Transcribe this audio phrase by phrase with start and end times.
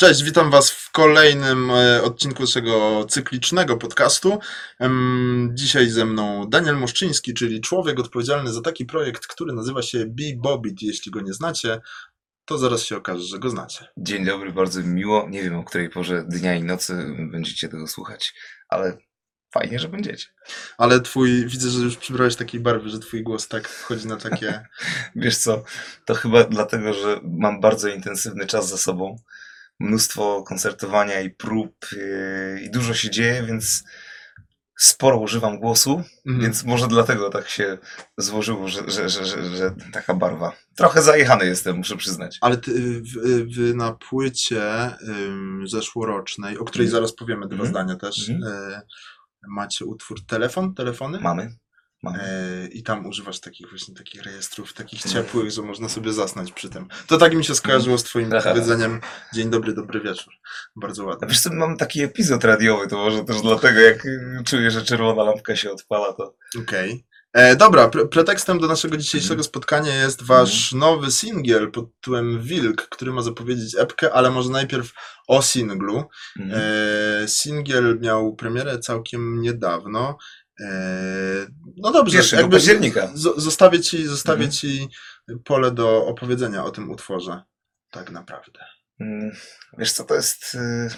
[0.00, 4.38] Cześć, witam Was w kolejnym e, odcinku naszego cyklicznego podcastu.
[5.54, 10.82] Dzisiaj ze mną Daniel Moszczyński, czyli człowiek odpowiedzialny za taki projekt, który nazywa się Bebobit.
[10.82, 11.80] Jeśli go nie znacie,
[12.44, 13.88] to zaraz się okaże, że go znacie.
[13.96, 15.28] Dzień dobry, bardzo mi miło.
[15.28, 18.34] Nie wiem o której porze dnia i nocy będziecie tego słuchać,
[18.68, 18.98] ale
[19.54, 20.26] fajnie, że będziecie.
[20.78, 24.66] Ale twój, widzę, że już przybrałeś takiej barwy, że twój głos tak wchodzi na takie...
[25.16, 25.64] Wiesz co,
[26.04, 29.16] to chyba dlatego, że mam bardzo intensywny czas za sobą.
[29.80, 33.84] Mnóstwo koncertowania i prób yy, i dużo się dzieje, więc
[34.78, 36.40] sporo używam głosu, Mhm.
[36.44, 37.78] więc może dlatego tak się
[38.18, 39.24] złożyło, że, że, że,
[39.56, 40.52] że, taka barwa.
[40.76, 42.38] Trochę zajechany jestem, muszę przyznać.
[42.40, 47.00] Ale ty, wy, wy na płycie ym, zeszłorocznej, o której Mhm.
[47.02, 47.70] zaraz powiemy dwa Mhm.
[47.70, 48.40] zdania też, y,
[49.48, 50.74] macie utwór Telefon?
[50.74, 51.20] Telefony?
[51.20, 51.54] Mamy?
[52.02, 52.18] Mamy.
[52.22, 55.12] E, I tam używasz takich właśnie takich rejestrów, takich No.
[55.12, 56.88] ciepłych, że można sobie zasnąć przy tym.
[57.06, 58.50] To tak mi się skojarzyło z twoim Aha.
[58.50, 59.00] powiedzeniem
[59.34, 60.32] dzień dobry, dobry wieczór.
[60.76, 61.28] Bardzo ładnie.
[61.28, 64.06] wiesz co, mam taki epizod radiowy, to może też dlatego, jak
[64.46, 67.06] czuję, że czerwona lampka się odpala, to Okej.
[67.32, 69.44] E, Dobra, pre pretekstem do naszego dzisiejszego Mhm.
[69.44, 74.92] spotkania jest wasz nowy singiel pod tytułem Wilk, który ma zapowiedzieć epkę, ale może najpierw
[75.28, 76.04] o singlu.
[76.38, 80.18] mm, E, singiel miał premierę całkiem niedawno.
[80.60, 80.66] E,
[81.76, 83.10] no dobrze, 1 października.
[83.36, 84.50] zostawię, ci, zostawię Mhm.
[84.52, 84.88] ci
[85.44, 87.42] pole do opowiedzenia o tym utworze.
[87.90, 88.60] Tak naprawdę.
[89.00, 89.30] mm,
[89.78, 90.88] wiesz co, to jest y,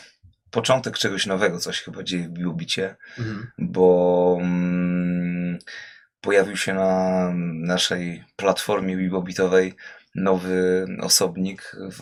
[0.51, 3.51] początek czegoś nowego, co się chyba dzieje w Biłobicie, Mhm.
[3.59, 5.59] bo mm,
[6.21, 7.31] pojawił się na
[7.67, 9.75] naszej platformie Bibobitowej
[10.15, 11.77] nowy osobnik.
[11.91, 11.99] W,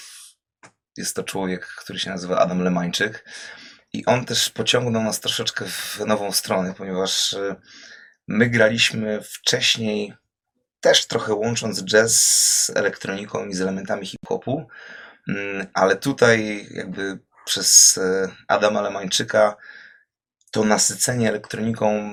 [0.00, 0.28] w,
[0.96, 3.24] jest to człowiek, który się nazywa Adam Lemańczyk.
[3.92, 7.56] I on też pociągnął nas troszeczkę w nową stronę, ponieważ y,
[8.28, 10.14] my graliśmy wcześniej
[10.80, 14.68] też trochę łącząc jazz z elektroniką i z elementami hip-hopu,
[15.28, 19.56] mm, ale tutaj jakby przez e, Adama Lemańczyka
[20.50, 22.12] to nasycenie elektroniką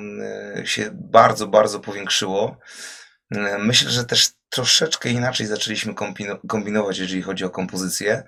[0.56, 2.58] e, się bardzo, bardzo powiększyło.
[3.32, 8.24] E, Myślę, że też troszeczkę inaczej zaczęliśmy kombino- kombinować, jeżeli chodzi o kompozycję.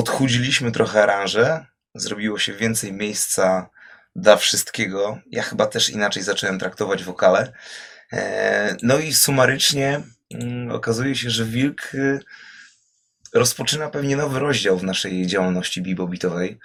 [0.00, 3.70] Odchudziliśmy trochę aranże, zrobiło się więcej miejsca
[4.16, 5.18] dla wszystkiego.
[5.30, 7.52] Ja chyba też inaczej zacząłem traktować wokale.
[8.12, 10.02] E, No i sumarycznie
[10.34, 12.20] mm, okazuje się, że Wilk y,
[13.34, 16.58] rozpoczyna pewnie nowy rozdział w naszej działalności bebopitowej.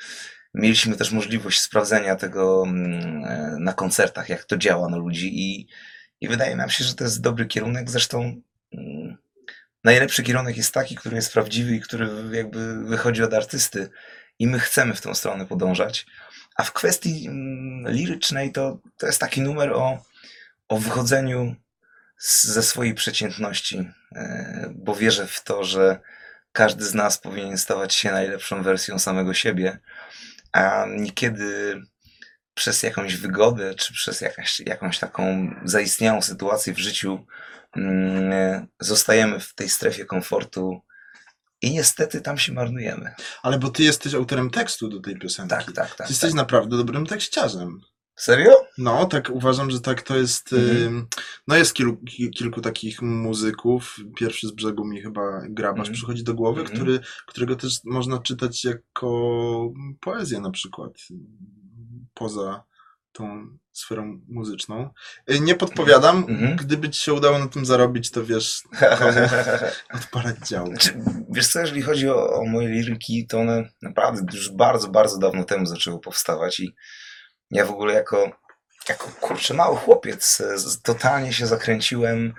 [0.54, 5.68] Mieliśmy też możliwość sprawdzenia tego mm, e, na koncertach, jak to działa na ludzi i,
[6.22, 7.90] i wydaje nam się, że to jest dobry kierunek.
[7.90, 8.42] Zresztą
[8.74, 9.18] mm,
[9.86, 13.90] najlepszy kierunek jest taki, który jest prawdziwy i który jakby wychodzi od artysty.
[14.40, 16.06] I my chcemy w tą stronę podążać.
[16.56, 20.04] A w kwestii mm, lirycznej to, to jest taki numer o,
[20.70, 21.56] o wychodzeniu
[22.18, 26.00] z, ze swojej przeciętności, e, bo wierzę w to, że
[26.52, 29.80] każdy z nas powinien stawać się najlepszą wersją samego siebie,
[30.52, 31.82] a niekiedy
[32.54, 37.26] przez jakąś wygodę, czy przez jakaś, jakąś taką zaistniałą sytuację w życiu
[38.80, 40.82] zostajemy w tej strefie komfortu
[41.62, 43.14] i niestety tam się marnujemy.
[43.44, 45.50] Ale bo ty jesteś autorem tekstu do tej piosenki.
[45.50, 46.10] Tak, tak, Ty tak.
[46.10, 46.38] jesteś tak.
[46.38, 47.82] naprawdę dobrym tekściarzem.
[48.18, 48.54] Serio?
[48.78, 50.54] No, tak uważam, że tak to jest.
[50.54, 51.08] Mhm.
[51.48, 53.96] No jest kilku, ki- kilku takich muzyków.
[54.18, 55.94] Pierwszy z brzegu mi chyba grabarz Mhm.
[55.94, 56.78] przychodzi do głowy, Mhm.
[56.80, 60.92] który, którego też można czytać jako poezję na przykład.
[62.14, 62.64] Poza
[63.12, 63.48] tą
[63.80, 64.90] sferą muzyczną.
[65.32, 66.26] Y, Nie podpowiadam.
[66.30, 66.56] Mhm.
[66.56, 68.64] Gdyby ci się udało na tym zarobić, to wiesz,
[69.94, 70.68] odpalać dział.
[70.68, 70.94] Znaczy,
[71.30, 75.44] wiesz co, jeżeli chodzi o, o moje liryki, to one naprawdę już bardzo, bardzo dawno
[75.44, 76.76] temu zaczęły powstawać i
[77.52, 78.32] ja w ogóle jako,
[78.90, 82.34] jako kurczę, mały chłopiec z- totalnie się zakręciłem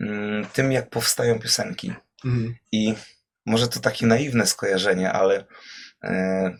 [0.00, 1.92] mm, tym, jak powstają piosenki.
[2.24, 2.54] Mhm.
[2.72, 2.94] I
[3.46, 5.44] może to takie naiwne skojarzenie, ale
[6.04, 6.56] e,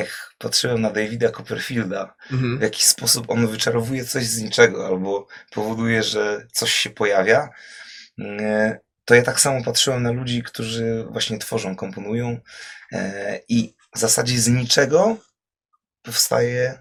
[0.00, 2.58] jak patrzyłem na Davida Copperfielda, w Mhm.
[2.62, 7.48] jaki sposób on wyczarowuje coś z niczego albo powoduje, że coś się pojawia,
[8.18, 12.38] mm, to ja tak samo patrzyłem na ludzi, którzy właśnie tworzą, komponują
[12.92, 15.16] e, i w zasadzie z niczego
[16.02, 16.78] powstaje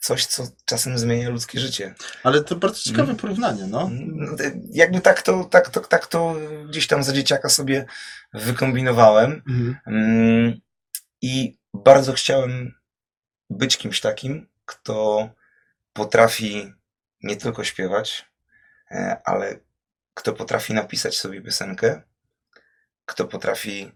[0.00, 1.94] coś, co czasem zmienia ludzkie życie.
[2.22, 3.18] Ale to bardzo ciekawe Mhm.
[3.18, 3.82] porównanie, no.
[3.82, 4.36] Mm,
[4.70, 6.36] Jakby tak to, tak, to, tak to
[6.68, 7.84] gdzieś tam za dzieciaka sobie
[8.32, 9.42] wykombinowałem.
[9.48, 9.76] Mhm.
[9.86, 10.60] Mm,
[11.22, 12.74] I bardzo chciałem
[13.50, 15.28] być kimś takim, kto
[15.92, 16.72] potrafi
[17.22, 18.26] nie tylko śpiewać,
[18.90, 19.60] e, ale
[20.14, 22.02] kto potrafi napisać sobie piosenkę,
[23.04, 23.92] kto potrafi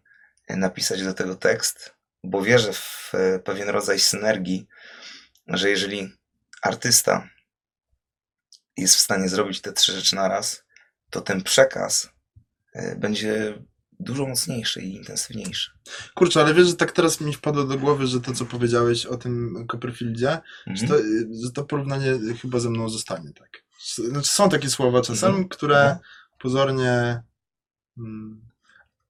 [0.49, 1.95] e, napisać do tego tekst,
[2.25, 4.69] bo wierzę w e, pewien rodzaj synergii,
[5.47, 6.13] że jeżeli
[6.63, 7.29] artysta
[8.77, 10.65] jest w stanie zrobić te trzy rzeczy naraz,
[11.11, 12.09] to ten przekaz
[12.97, 13.55] będzie
[14.01, 15.71] dużo mocniejszy i intensywniejszy.
[16.15, 19.17] Kurczę, ale wiesz, że tak teraz mi wpadło do głowy, że to, co powiedziałeś o
[19.17, 20.89] tym Copperfieldzie, że, Mhm.
[20.89, 20.97] to,
[21.47, 23.65] że to porównanie chyba ze mną zostanie, tak.
[23.95, 25.49] Znaczy, są takie słowa czasem, Mhm.
[25.49, 25.99] które Mhm.
[26.39, 27.23] pozornie
[27.99, 28.48] mm,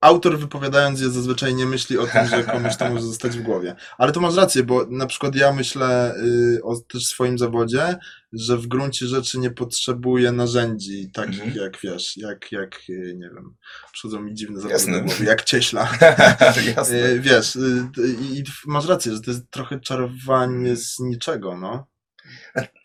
[0.01, 3.75] autor wypowiadając je zazwyczaj nie myśli o tym, że komuś to może zostać w głowie.
[3.97, 7.97] Ale to masz rację, bo na przykład ja myślę y, o też swoim zawodzie,
[8.33, 11.55] że w gruncie rzeczy nie potrzebuję narzędzi takich Mhm.
[11.65, 13.55] jak, wiesz, jak, jak, y, nie wiem,
[13.91, 14.97] przychodzą mi dziwne zawody Jasne.
[14.99, 15.89] do głowy, jak cieśla.
[16.77, 16.97] Jasne.
[16.97, 17.87] E, Wiesz, y,
[18.21, 21.87] i i masz rację, że to jest trochę czarowanie z niczego, no.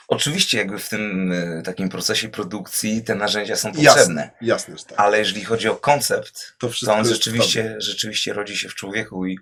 [0.08, 4.30] Oczywiście jakby w tym y, takim procesie produkcji te narzędzia są Jasne, potrzebne.
[4.40, 5.00] jasne, że tak.
[5.00, 9.38] Ale jeżeli chodzi o koncept, To to on rzeczywiście, rzeczywiście rodzi się w człowieku i,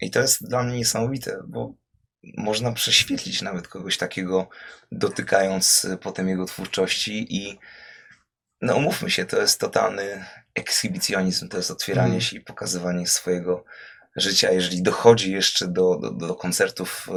[0.00, 1.74] i to jest dla mnie niesamowite, bo
[2.36, 4.48] można prześwietlić nawet kogoś takiego,
[4.92, 7.58] dotykając y, potem jego twórczości i
[8.60, 10.24] no umówmy się, to jest totalny
[10.54, 12.20] ekshibicjonizm, to jest otwieranie Mhm.
[12.20, 13.64] się i pokazywanie swojego
[14.20, 14.50] życia.
[14.52, 17.08] Jeżeli dochodzi jeszcze do, do, do koncertów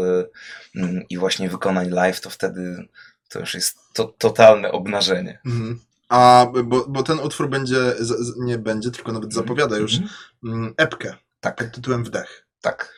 [0.75, 2.87] y, mm, i właśnie wykonań live, to wtedy
[3.29, 5.39] to już jest to, totalne obnażenie.
[5.45, 5.79] Mhm.
[6.09, 9.43] A, bo, bo ten utwór będzie, z, nie będzie, tylko nawet Mhm.
[9.47, 10.11] zapowiada już Mhm.
[10.45, 12.47] mm, epkę Tak, pod tytułem Wdech.
[12.61, 12.93] tak.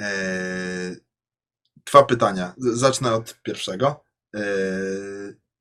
[0.00, 0.10] E,
[1.86, 2.54] dwa pytania.
[2.58, 4.04] Zacznę od pierwszego.
[4.34, 4.40] E,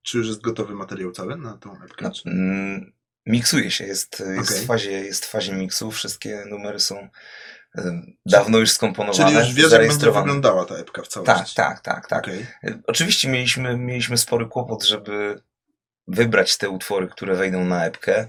[0.01, 2.11] czy już jest gotowy materiał cały na tą epkę?
[2.25, 2.93] No, mm,
[3.25, 4.63] miksuje się, jest, jest, Okej.
[4.63, 7.09] w fazie, jest w fazie miksu, wszystkie numery są
[8.25, 11.55] dawno już skomponowane, Czyli już wiesz, jak będzie wyglądała ta epka w Tak, całości.
[11.55, 12.23] tak, tak, tak.
[12.23, 12.45] Okej.
[12.63, 15.41] Y, Oczywiście mieliśmy, mieliśmy spory kłopot, żeby
[16.07, 18.27] wybrać te utwory, które wejdą na epkę,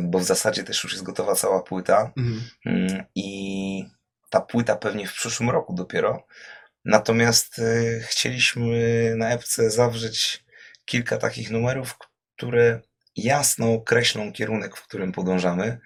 [0.00, 2.42] bo w zasadzie też już jest gotowa cała płyta Mhm.
[2.66, 3.84] Mm, i
[4.30, 6.26] ta płyta pewnie w przyszłym roku dopiero.
[6.84, 10.44] Natomiast y, chcieliśmy na epce zawrzeć
[10.84, 11.96] kilka takich numerów,
[12.36, 12.80] które
[13.16, 15.78] jasno określą kierunek, w którym podążamy.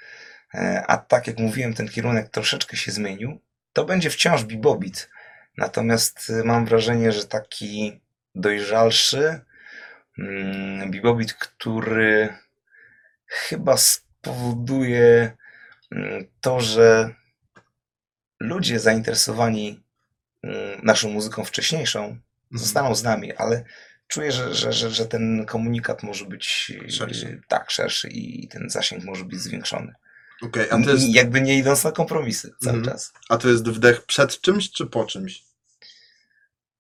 [0.55, 3.41] E, A tak jak mówiłem, ten kierunek troszeczkę się zmienił.
[3.73, 5.11] To będzie wciąż bebopit.
[5.57, 8.01] Natomiast y, mam wrażenie, że taki
[8.35, 9.41] dojrzalszy
[10.19, 12.29] mm, bebopit, który
[13.27, 15.37] chyba spowoduje
[15.93, 17.15] mm, to, że
[18.41, 19.83] ludzie zainteresowani
[20.43, 22.01] mm, naszą muzyką wcześniejszą
[22.53, 22.65] Mhm.
[22.65, 23.65] zostaną z nami, ale
[24.09, 27.41] czuję, że, że, że, że ten komunikat może być Szerszy.
[27.49, 29.95] tak szerszy i ten zasięg może być zwiększony.
[30.43, 32.95] Okej, a, to jest, I jakby nie idąc na kompromisy cały Mhm.
[32.95, 33.13] czas.
[33.29, 35.43] a to jest wdech przed czymś, czy po czymś?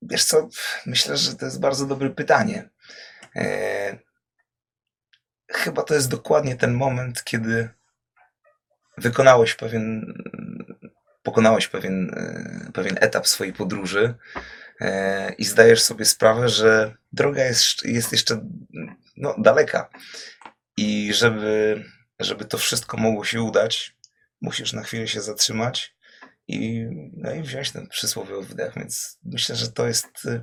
[0.03, 0.49] Wiesz co,
[0.87, 2.69] myślę, że to jest bardzo dobre pytanie.
[3.37, 3.99] E,
[5.49, 7.69] chyba to jest dokładnie ten moment, kiedy
[8.99, 10.15] wykonałeś pewien,
[11.23, 14.15] pokonałeś pewien, e, pewien etap swojej podróży
[14.81, 18.41] e, i zdajesz sobie sprawę, że droga jest, jest jeszcze
[19.17, 19.89] no, daleka.
[20.77, 21.85] I żeby,
[22.21, 23.97] żeby to wszystko mogło się udać,
[24.41, 25.97] musisz na chwilę się zatrzymać
[26.49, 26.85] i,
[27.17, 28.73] no i wziąć ten przysłowiowy wdech.
[28.77, 30.41] Więc myślę, że to jest, y,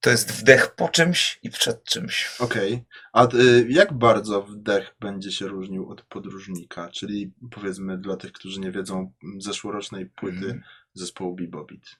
[0.00, 2.28] to jest wdech po czymś i przed czymś.
[2.38, 2.84] Okej.
[3.12, 6.88] A y, jak bardzo wdech będzie się różnił od podróżnika?
[6.90, 10.62] Czyli powiedzmy dla tych, którzy nie wiedzą, m, zeszłorocznej płyty Mhm.
[10.94, 11.96] zespołu Bebopit.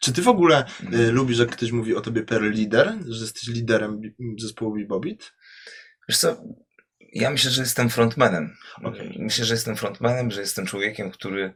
[0.00, 1.14] Czy ty w ogóle y, Mhm.
[1.14, 5.32] lubisz, jak ktoś mówi o tobie per lider, że jesteś liderem bi- zespołu Bebopit?
[6.08, 6.42] Wiesz co,
[7.12, 8.56] ja myślę, że jestem frontmanem.
[8.84, 9.16] Okej.
[9.18, 11.52] Myślę, że jestem frontmanem, że jestem człowiekiem, który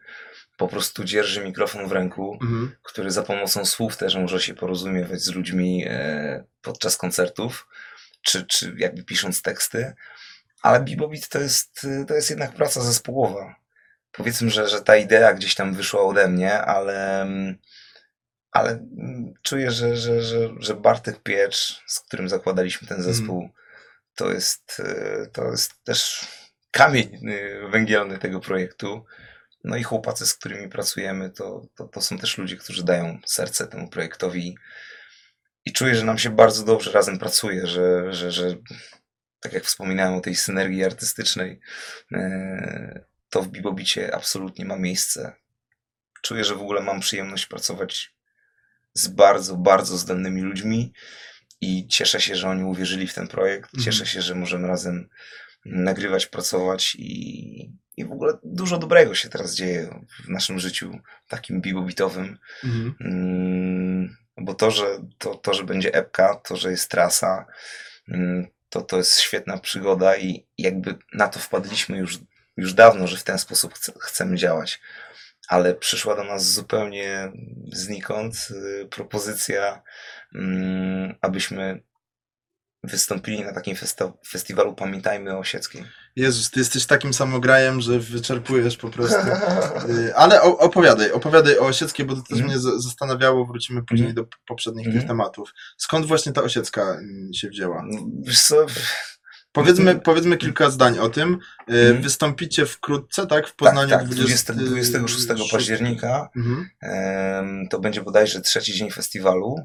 [0.57, 2.77] po prostu dzierży mikrofon w ręku, Mhm.
[2.83, 7.69] który za pomocą słów też może się porozumiewać z ludźmi e, podczas koncertów,
[8.23, 9.95] czy, czy jakby pisząc teksty.
[10.63, 13.57] Ale Bebopit to jest, y, to jest jednak praca zespołowa.
[14.13, 17.59] Powiedzmy, że, że ta idea gdzieś tam wyszła ode mnie, ale, mm,
[18.51, 23.51] ale mm, czuję, że, że, że, że Bartek Piecz, z którym zakładaliśmy ten zespół,
[24.15, 26.27] to, jest, y, to jest też
[26.71, 29.05] kamień y, węgielny tego projektu.
[29.65, 33.67] No i chłopacy, z którymi pracujemy, to, to, to są też ludzie, którzy dają serce
[33.67, 34.57] temu projektowi.
[35.65, 38.57] I czuję, że nam się bardzo dobrze razem pracuje, że, że, że
[39.41, 41.61] tak jak wspominałem o tej synergii artystycznej,
[42.13, 45.33] e, to w Bibobicie absolutnie ma miejsce.
[46.23, 48.15] Czuję, że w ogóle mam przyjemność pracować
[48.95, 50.93] z bardzo, bardzo zdolnymi ludźmi
[51.65, 53.65] i cieszę się, że oni uwierzyli w ten projekt.
[53.75, 53.85] Mhm.
[53.85, 55.09] Cieszę się, że możemy razem
[55.65, 61.61] nagrywać, pracować i, i w ogóle dużo dobrego się teraz dzieje w naszym życiu takim
[61.61, 62.39] bibobitowym.
[62.65, 62.95] Mhm.
[63.01, 64.87] Mm, bo to, że,
[65.19, 67.47] to, to, że będzie epka, to, że jest trasa,
[68.09, 72.19] mm, to, to jest świetna przygoda i jakby na to wpadliśmy już,
[72.57, 74.81] już dawno, że w ten sposób chce, chcemy działać.
[75.49, 77.33] Ale przyszła do nas zupełnie
[77.73, 79.83] znikąd y, propozycja,
[81.21, 81.83] abyśmy
[82.85, 85.85] wystąpili na takim festa- festiwalu Pamiętajmy o Osieckiej.
[86.17, 89.17] Jezus, ty jesteś takim samograjem, że wyczerpujesz po prostu.
[89.91, 92.47] Y, Ale opowiadaj, opowiadaj o Osieckiej, bo to też Mhm.
[92.51, 94.27] mnie zastanawiało, wrócimy później Mhm.
[94.27, 95.01] do poprzednich Mhm.
[95.01, 95.51] tych tematów.
[95.77, 97.85] Skąd właśnie ta Osiecka mm, się wzięła?
[98.49, 98.67] Co,
[99.53, 101.33] Powiedzmy, powiedzmy kilka zdań o tym.
[101.33, 102.03] Y, Mhm.
[102.03, 103.49] Wystąpicie wkrótce, tak?
[103.49, 107.69] W Poznaniu tak, tak, 20 20, 26 października Mhm.
[107.71, 109.57] To będzie bodajże trzeci dzień festiwalu.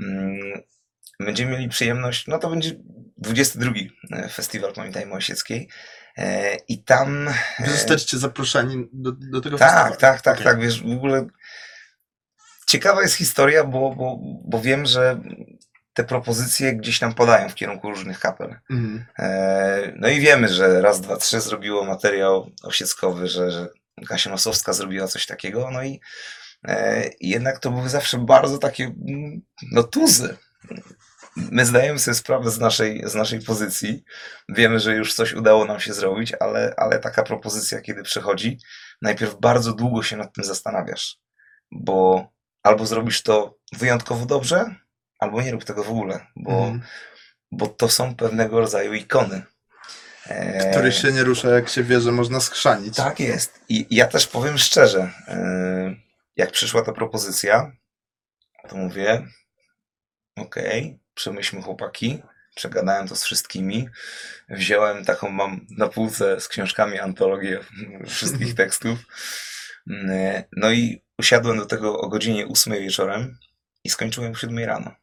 [0.00, 0.62] Mm,
[1.20, 2.70] Będziemy mieli przyjemność, no to będzie
[3.18, 3.70] 22
[4.12, 5.68] e, festiwal Pamiętajmy Osieckiej.
[6.18, 7.30] E, I tam.
[7.66, 9.96] Zostaliście zaproszeni do, do tego Tak, festiwalu?
[10.00, 10.44] tak, tak, Okej.
[10.44, 10.60] tak.
[10.60, 11.26] Wiesz, w ogóle
[12.66, 15.20] ciekawa jest historia, bo, bo, bo wiem, że
[15.94, 18.56] te propozycje gdzieś tam podają w kierunku różnych kapel.
[19.18, 23.68] E, No i wiemy, że raz, dwa, trzy zrobiło materiał osieckowy, że, że
[24.08, 25.98] Kasia Nosowska zrobiła coś takiego, no i e,
[27.20, 30.36] jednak to były zawsze bardzo takie mm, no tuzy.
[31.36, 34.04] My zdajemy sobie sprawę z naszej, z naszej pozycji.
[34.48, 38.58] Wiemy, że już coś udało nam się zrobić, ale, ale taka propozycja, kiedy przychodzi,
[39.02, 41.18] najpierw bardzo długo się nad tym zastanawiasz,
[41.72, 42.28] bo
[42.62, 44.74] albo zrobisz to wyjątkowo dobrze,
[45.18, 46.80] albo nie rób tego w ogóle, bo Mhm.
[47.52, 49.42] bo to są pewnego rodzaju ikony.
[50.26, 52.96] E, Który się nie rusza, jak się wie, że można skrzanić.
[52.96, 53.60] Tak jest.
[53.68, 56.05] I ja też powiem szczerze, e,
[56.36, 57.72] jak przyszła ta propozycja,
[58.68, 59.26] to mówię,
[60.36, 62.22] okej, przemyślmy chłopaki,
[62.54, 63.88] przegadałem to z wszystkimi,
[64.48, 67.60] wziąłem taką, mam na półce z książkami antologię
[68.06, 68.98] wszystkich tekstów,
[69.90, 73.38] E, no i usiadłem do tego o godzinie 8 wieczorem
[73.84, 74.94] i skończyłem o 7 rano.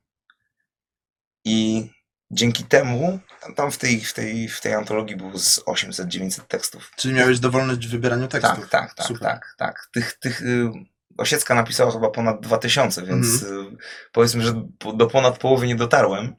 [1.45, 1.89] I
[2.31, 3.19] dzięki temu,
[3.55, 6.91] tam w tej, w tej, w tej antologii było z 800-900 tekstów.
[6.95, 8.69] Czyli miałeś dowolność w wybieraniu tekstów.
[8.69, 9.21] Tak, tak, tak, Super.
[9.21, 9.89] tak, tak.
[9.93, 10.71] Tych, tych y,
[11.17, 13.65] Osiecka napisała chyba ponad 2000, więc y,
[14.11, 14.53] powiedzmy, że
[14.95, 16.35] do ponad połowy nie dotarłem.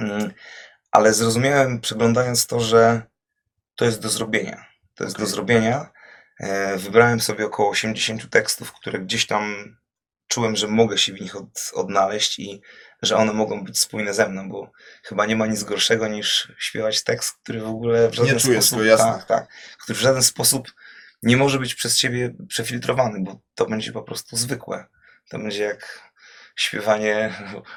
[0.00, 0.30] Mm,
[0.90, 3.02] Ale zrozumiałem, przeglądając to, że
[3.76, 4.64] to jest do zrobienia.
[4.94, 5.26] To jest Okej.
[5.26, 5.90] do zrobienia.
[6.40, 9.76] E, Wybrałem sobie około 80 tekstów, które gdzieś tam
[10.28, 12.62] czułem, że mogę się w nich od, odnaleźć i
[13.02, 14.70] że one mogą być spójne ze mną, bo
[15.02, 18.64] chyba nie ma nic gorszego niż śpiewać tekst, który w ogóle w żaden Nie czujesz
[18.64, 19.04] sposób, jasne.
[19.12, 19.48] tak, tak,
[19.82, 20.72] który w żaden sposób
[21.22, 24.86] nie może być przez ciebie przefiltrowany, bo to będzie po prostu zwykłe.
[25.28, 26.10] To będzie jak
[26.56, 27.34] śpiewanie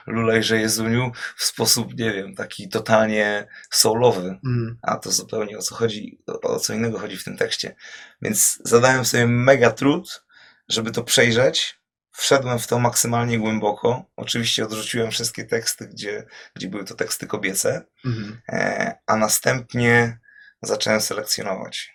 [0.08, 4.78] Lulejże Jezuniu w sposób, nie wiem, taki totalnie soulowy, Mhm.
[4.82, 7.76] a to zupełnie o co chodzi, o, o co innego chodzi w tym tekście.
[8.22, 10.24] Więc zadałem sobie mega trud,
[10.70, 11.80] żeby to przejrzeć.
[12.12, 14.06] Wszedłem w to maksymalnie głęboko.
[14.16, 18.42] Oczywiście odrzuciłem wszystkie teksty, gdzie, gdzie były to teksty kobiece, Mhm.
[18.50, 20.20] e, a następnie
[20.62, 21.94] zacząłem selekcjonować.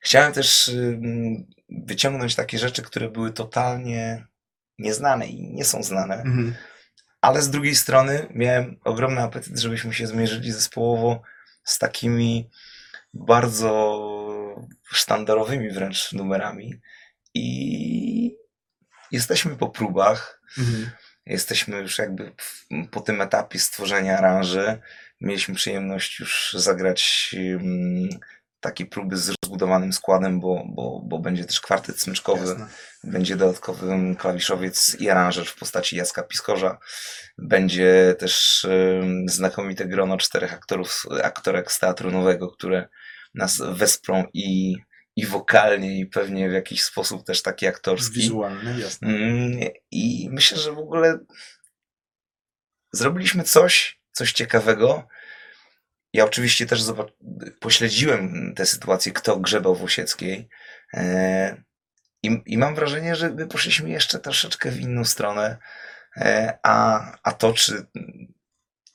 [0.00, 0.70] Chciałem też
[1.68, 4.26] wyciągnąć takie rzeczy, które były totalnie
[4.78, 6.54] nieznane i nie są znane, Mhm.
[7.20, 11.22] ale z drugiej strony miałem ogromny apetyt, żebyśmy się zmierzyli zespołowo
[11.64, 12.50] z takimi
[13.14, 13.98] bardzo
[14.84, 16.80] sztandarowymi wręcz numerami.
[17.34, 18.36] I
[19.12, 20.40] jesteśmy po próbach.
[20.58, 20.90] Mhm.
[21.26, 22.32] Jesteśmy już jakby
[22.90, 24.78] po tym etapie stworzenia aranży.
[25.20, 27.34] Mieliśmy przyjemność już zagrać
[28.60, 32.46] takie próby z rozbudowanym składem, bo, bo, bo będzie też kwartet smyczkowy.
[32.46, 32.68] Jasne.
[33.04, 36.78] Będzie dodatkowy klawiszowiec i aranżer w postaci Jacka Piskorza.
[37.38, 42.88] Będzie też ym, znakomite grono czterech aktorów, aktorek z Teatru Nowego, które
[43.34, 44.76] nas wesprą i,
[45.16, 48.20] i wokalnie, i pewnie w jakiś sposób też taki aktorski.
[48.20, 49.08] Wizualny, jasne.
[49.08, 49.60] Mm,
[49.90, 51.18] I myślę, że w ogóle
[52.92, 55.08] zrobiliśmy coś, coś ciekawego.
[56.12, 56.82] Ja oczywiście też
[57.60, 60.48] pośledziłem tę sytuację, kto grzebał w Osieckiej.
[60.94, 61.62] E,
[62.22, 65.56] I, I mam wrażenie, że my poszliśmy jeszcze troszeczkę w inną stronę.
[66.16, 67.86] E, A, a to, czy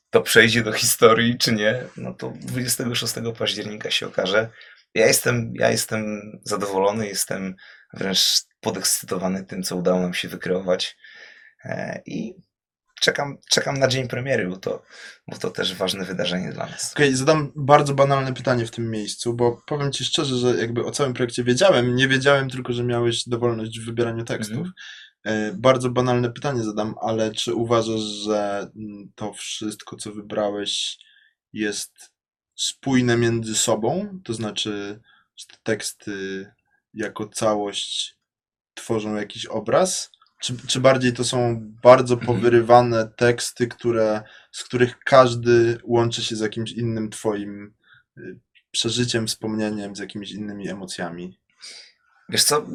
[0.10, 4.50] to przejdzie do historii, czy nie, no to 26 października się okaże.
[4.96, 7.56] Ja jestem, ja jestem zadowolony, jestem
[7.94, 10.98] wręcz podekscytowany tym, co udało nam się wykreować.
[11.66, 12.36] E, I
[13.04, 14.84] czekam, czekam na dzień premiery, bo to,
[15.28, 16.94] bo to też ważne wydarzenie dla nas.
[16.94, 20.92] Okej, zadam bardzo banalne pytanie w tym miejscu, bo powiem Ci szczerze, że jakby o
[20.92, 24.58] całym projekcie wiedziałem, nie wiedziałem tylko, że miałeś dowolność w wybieraniu tekstów.
[24.58, 24.74] Mhm.
[25.24, 30.98] E, Bardzo banalne pytanie zadam, ale czy uważasz, że mm, to wszystko, co wybrałeś,
[31.54, 31.92] jest
[32.56, 34.20] spójne między sobą?
[34.24, 35.02] To znaczy,
[35.36, 36.48] że te teksty
[36.94, 38.18] jako całość
[38.74, 40.10] tworzą jakiś obraz?
[40.44, 42.28] Czy, czy bardziej to są bardzo Mhm.
[42.28, 47.74] powyrywane teksty, które, z których każdy łączy się z jakimś innym Twoim
[48.18, 48.40] y,
[48.72, 51.40] przeżyciem, wspomnieniem, z jakimiś innymi emocjami?
[52.30, 52.66] Wiesz co,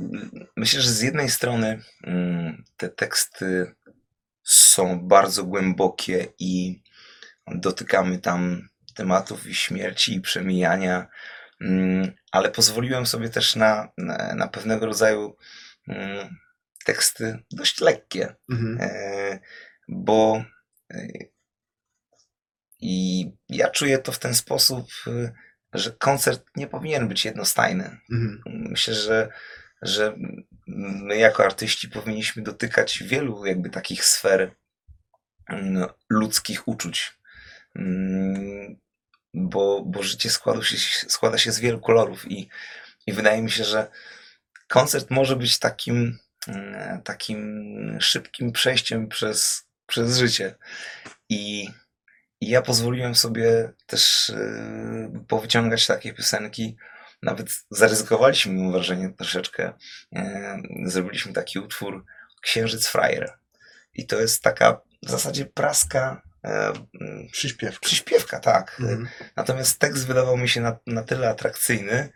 [0.56, 3.74] myślę, że z jednej strony mm, te teksty
[4.44, 6.82] są bardzo głębokie i
[7.46, 11.06] dotykamy tam tematów i śmierci, i przemijania,
[11.60, 13.88] mm, ale pozwoliłem sobie też na,
[14.34, 15.36] na, pewnego rodzaju
[15.88, 16.36] mm,
[16.88, 18.78] teksty dość lekkie, Mhm.
[18.80, 19.38] e,
[19.88, 20.44] bo
[20.90, 21.08] e,
[22.80, 25.32] i ja czuję to w ten sposób, e,
[25.74, 27.98] że koncert nie powinien być jednostajny.
[28.12, 28.42] Mhm.
[28.46, 29.28] Myślę, że,
[29.82, 30.14] że
[30.66, 34.54] my jako artyści powinniśmy dotykać wielu jakby takich sfer
[35.48, 37.12] mm, ludzkich uczuć.
[37.76, 38.76] Mm,
[39.34, 40.76] Bo, bo życie składa się,
[41.08, 42.48] składa się z wielu kolorów i,
[43.06, 43.90] i wydaje mi się, że
[44.68, 46.18] koncert może być takim,
[47.04, 50.54] takim szybkim przejściem przez, przez życie.
[51.28, 51.68] I,
[52.40, 54.32] i ja pozwoliłem sobie też
[55.14, 56.76] yy, powyciągać takie piosenki,
[57.22, 59.72] nawet zaryzykowaliśmy, mam wrażenie, troszeczkę.
[60.16, 62.04] E, Zrobiliśmy taki utwór
[62.42, 63.38] Księżyc Frajer.
[63.94, 66.72] I to jest taka w zasadzie praska e,
[67.32, 67.80] Przyśpiewka.
[67.86, 68.76] przyśpiewka, tak.
[68.80, 69.08] Mhm.
[69.36, 72.12] Natomiast tekst wydawał mi się na, na tyle atrakcyjny,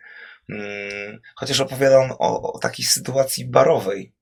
[1.35, 4.13] chociaż opowiada on o, o takiej sytuacji barowej.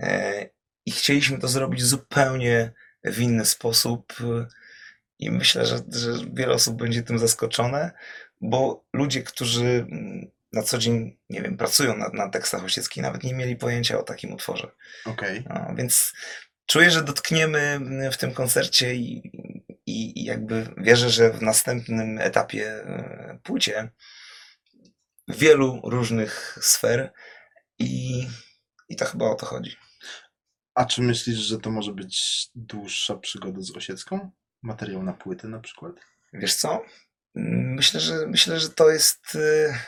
[0.00, 0.48] E,
[0.86, 2.72] I chcieliśmy to zrobić zupełnie
[3.04, 4.12] w inny sposób.
[4.20, 4.46] e,
[5.18, 7.90] I myślę, że, że wiele osób będzie tym zaskoczone,
[8.40, 13.22] bo ludzie, którzy mm, na co dzień, nie wiem, pracują na, na tekstach Osieckiej, nawet
[13.22, 14.70] nie mieli pojęcia o takim utworze.
[15.04, 15.44] Okej.
[15.48, 16.12] No, więc
[16.66, 17.80] czuję, że dotkniemy
[18.12, 19.30] w tym koncercie i,
[19.86, 23.90] i, i jakby wierzę, że w następnym etapie e, płycie
[25.28, 27.12] wielu różnych sfer
[27.78, 28.26] i,
[28.88, 29.76] i to chyba o to chodzi.
[30.74, 34.30] A czy myślisz, że to może być dłuższa przygoda z Osiecką?
[34.62, 35.92] Materiał na płyty na przykład?
[36.32, 36.84] Wiesz co?
[37.34, 39.78] Myślę, że myślę, że to jest e,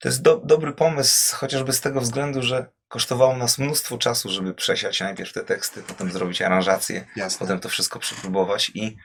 [0.00, 4.54] to jest do, dobry pomysł, chociażby z tego względu, że kosztowało nas mnóstwo czasu, żeby
[4.54, 7.38] przesiać najpierw te teksty, potem zrobić aranżację, Jasne.
[7.38, 8.96] potem to wszystko przepróbować i,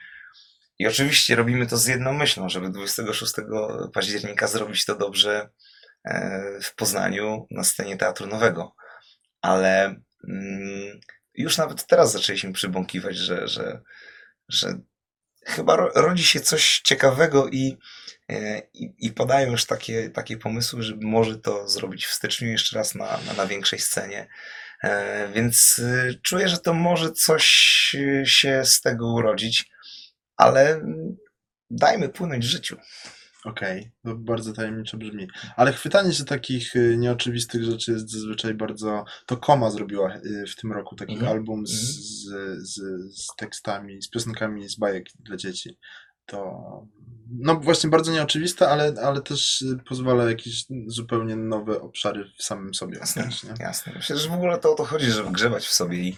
[0.78, 3.34] i oczywiście robimy to z jedną myślą, żeby 26
[3.92, 5.48] października zrobić to dobrze
[6.04, 8.74] e, w Poznaniu na scenie Teatru Nowego.
[9.40, 9.84] Ale
[10.28, 11.00] mm,
[11.34, 13.82] już nawet teraz zaczęliśmy przybąkiwać, że, że,
[14.48, 14.78] że
[15.46, 17.78] chyba ro- rodzi się coś ciekawego i,
[18.28, 22.76] e, i, i podają już takie, takie pomysły, żeby może to zrobić w styczniu jeszcze
[22.78, 24.28] raz na, na, na większej scenie.
[24.82, 25.80] E, Więc
[26.22, 27.46] czuję, że to może coś
[28.24, 29.70] się z tego urodzić,
[30.36, 31.16] ale mm,
[31.70, 32.76] dajmy płynąć życiu.
[33.46, 35.28] Okej, to bardzo tajemniczo brzmi.
[35.56, 39.04] Ale chwytanie się takich y, nieoczywistych rzeczy jest zazwyczaj bardzo.
[39.26, 41.72] To Koma zrobiła y, w tym roku taki Mhm, album z,
[42.28, 42.60] mhm.
[42.60, 42.80] z, z,
[43.18, 45.78] z tekstami, z piosenkami z bajek dla dzieci.
[46.26, 46.62] To
[47.38, 52.98] no właśnie bardzo nieoczywiste, ale, ale też pozwala jakieś zupełnie nowe obszary w samym sobie
[52.98, 53.92] Jasne, odkryć, jasne.
[53.96, 56.16] Myślę, że w ogóle to o to chodzi, żeby grzebać w sobie i,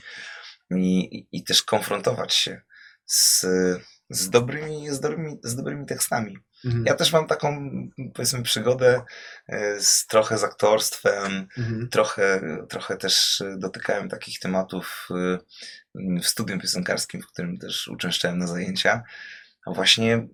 [0.70, 2.62] i, i też konfrontować się
[3.06, 3.46] z,
[4.10, 6.38] z, dobrymi, z, dobrymi, z dobrymi tekstami.
[6.64, 6.84] Mhm.
[6.86, 7.70] Ja też mam taką,
[8.14, 9.02] powiedzmy, przygodę
[9.48, 11.88] e, z, trochę z aktorstwem, Mhm.
[11.88, 15.38] trochę, trochę też dotykałem takich tematów e,
[16.20, 19.02] w studium piosenkarskim, w którym też uczęszczałem na zajęcia,
[19.66, 20.28] właśnie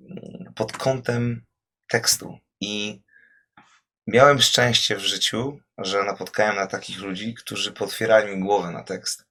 [0.54, 1.42] pod kątem
[1.88, 2.38] tekstu.
[2.60, 3.02] I
[4.06, 9.23] miałem szczęście w życiu, że napotkałem na takich ludzi, którzy potwierali mi głowę na tekst.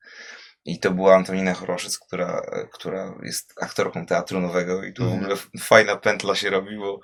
[0.65, 2.41] I to była Antonina Choroszyc, która,
[2.73, 5.21] która jest aktorką Teatru Nowego i tu w Mhm.
[5.23, 6.99] ogóle fajna pętla się robi, bo,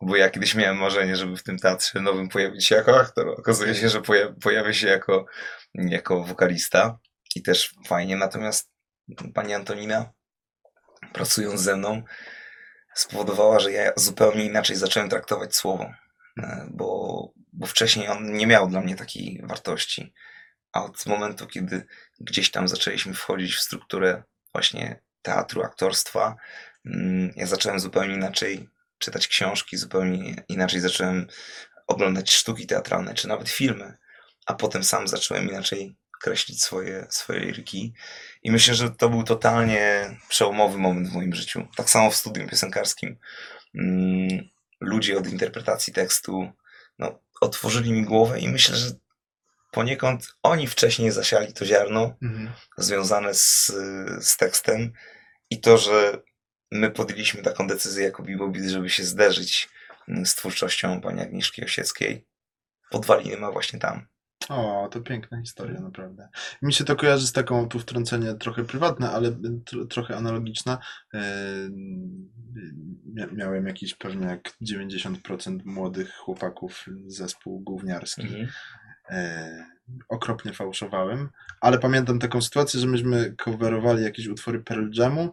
[0.00, 3.28] bo ja kiedyś miałem marzenie, żeby w tym Teatrze Nowym pojawić się jako aktor.
[3.28, 5.26] Okazuje się, że poja pojawię się jako,
[5.74, 6.98] jako wokalista
[7.34, 8.16] i też fajnie.
[8.16, 8.70] Natomiast
[9.34, 10.12] pani Antonina,
[11.12, 12.02] pracując ze mną,
[12.94, 15.90] spowodowała, że ja zupełnie inaczej zacząłem traktować słowo,
[16.42, 20.12] e, bo, bo wcześniej on nie miał dla mnie takiej wartości.
[20.72, 21.86] A od momentu, kiedy
[22.20, 26.36] gdzieś tam zaczęliśmy wchodzić w strukturę właśnie teatru, aktorstwa,
[26.84, 31.26] mm, ja zacząłem zupełnie inaczej czytać książki, zupełnie inaczej zacząłem
[31.86, 33.96] oglądać sztuki teatralne, czy nawet filmy,
[34.46, 37.94] a potem sam zacząłem inaczej kreślić swoje, swoje liryki.
[38.42, 41.66] I myślę, że to był totalnie przełomowy moment w moim życiu.
[41.76, 43.16] Tak samo w studium piosenkarskim.
[43.74, 44.48] Mm,
[44.80, 46.52] Ludzie od interpretacji tekstu
[46.98, 48.90] no, otworzyli mi głowę i myślę, że
[49.70, 52.50] poniekąd oni wcześniej zasiali to ziarno Mhm.
[52.78, 53.66] związane z,
[54.20, 54.92] z tekstem
[55.50, 56.20] i to, że
[56.72, 59.68] my podjęliśmy taką decyzję jako Bibobit, żeby się zderzyć
[60.08, 62.26] mm, z twórczością pani Agnieszki Osieckiej,
[62.90, 64.06] podwaliny ma właśnie tam.
[64.48, 66.28] O, to piękna historia, naprawdę.
[66.62, 69.32] Mi się to kojarzy z taką, tu wtrącenie trochę prywatne, ale
[69.66, 70.78] tro, trochę analogiczna.
[71.12, 71.20] Yy,
[73.14, 78.40] mia- miałem jakiś pewnie jak 90% młodych chłopaków zespół gówniarski.
[78.40, 78.48] E,
[80.08, 81.28] okropnie fałszowałem,
[81.60, 85.32] ale pamiętam taką sytuację, że myśmy coverowali jakieś utwory Pearl Jamu.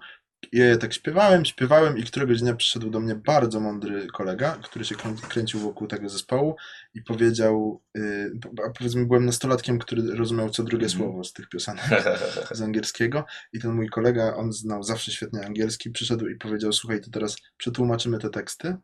[0.51, 4.85] I ja tak śpiewałem, śpiewałem i któregoś dnia przyszedł do mnie bardzo mądry kolega, który
[4.85, 6.55] się krę- kręcił wokół tego zespołu
[6.93, 8.31] i powiedział, yy,
[8.77, 11.01] powiedzmy byłem nastolatkiem, który rozumiał co drugie Mhm.
[11.03, 11.83] słowo z tych piosenek
[12.51, 13.25] z angielskiego.
[13.53, 17.35] I ten mój kolega, on znał zawsze świetnie angielski, przyszedł i powiedział, słuchaj, to teraz
[17.57, 18.75] przetłumaczymy te teksty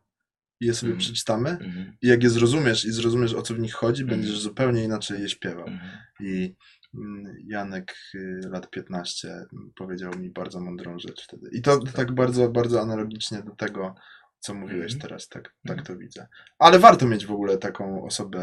[0.62, 0.98] i je sobie Mhm.
[1.00, 4.20] przeczytamy Mhm, i jak je zrozumiesz i zrozumiesz o co w nich chodzi, Mhm.
[4.20, 5.66] będziesz zupełnie inaczej je śpiewał.
[5.68, 5.90] mhm.
[6.20, 6.54] I
[6.94, 11.48] mm, Janek, y, lat 15, mm, powiedział mi bardzo mądrą rzecz wtedy.
[11.52, 13.94] I to tak bardzo, bardzo analogicznie do tego,
[14.40, 15.00] co mówiłeś Mhm.
[15.00, 15.86] teraz, tak, tak Mhm.
[15.86, 16.26] to widzę.
[16.58, 18.40] Ale warto mieć w ogóle taką osobę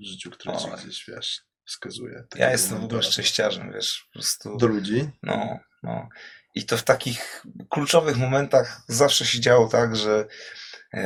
[0.00, 2.24] w życiu, która ci gdzieś, wiesz, wskazuje.
[2.36, 3.12] Ja jestem w ogóle mentora.
[3.12, 4.56] szczęściarzem, wiesz, po prostu.
[4.56, 5.08] Do ludzi?
[5.22, 6.08] No, no.
[6.54, 10.26] I to w takich kluczowych momentach zawsze się działo tak, że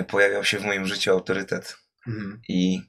[0.09, 1.77] pojawiał się w moim życiu autorytet.
[2.07, 2.41] Mhm.
[2.49, 2.81] I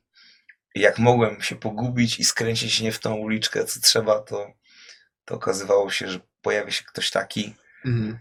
[0.75, 4.53] jak mogłem się pogubić i skręcić nie w tą uliczkę, co trzeba, to,
[5.25, 7.55] to okazywało się, że pojawia się ktoś taki
[7.85, 8.19] Mhm.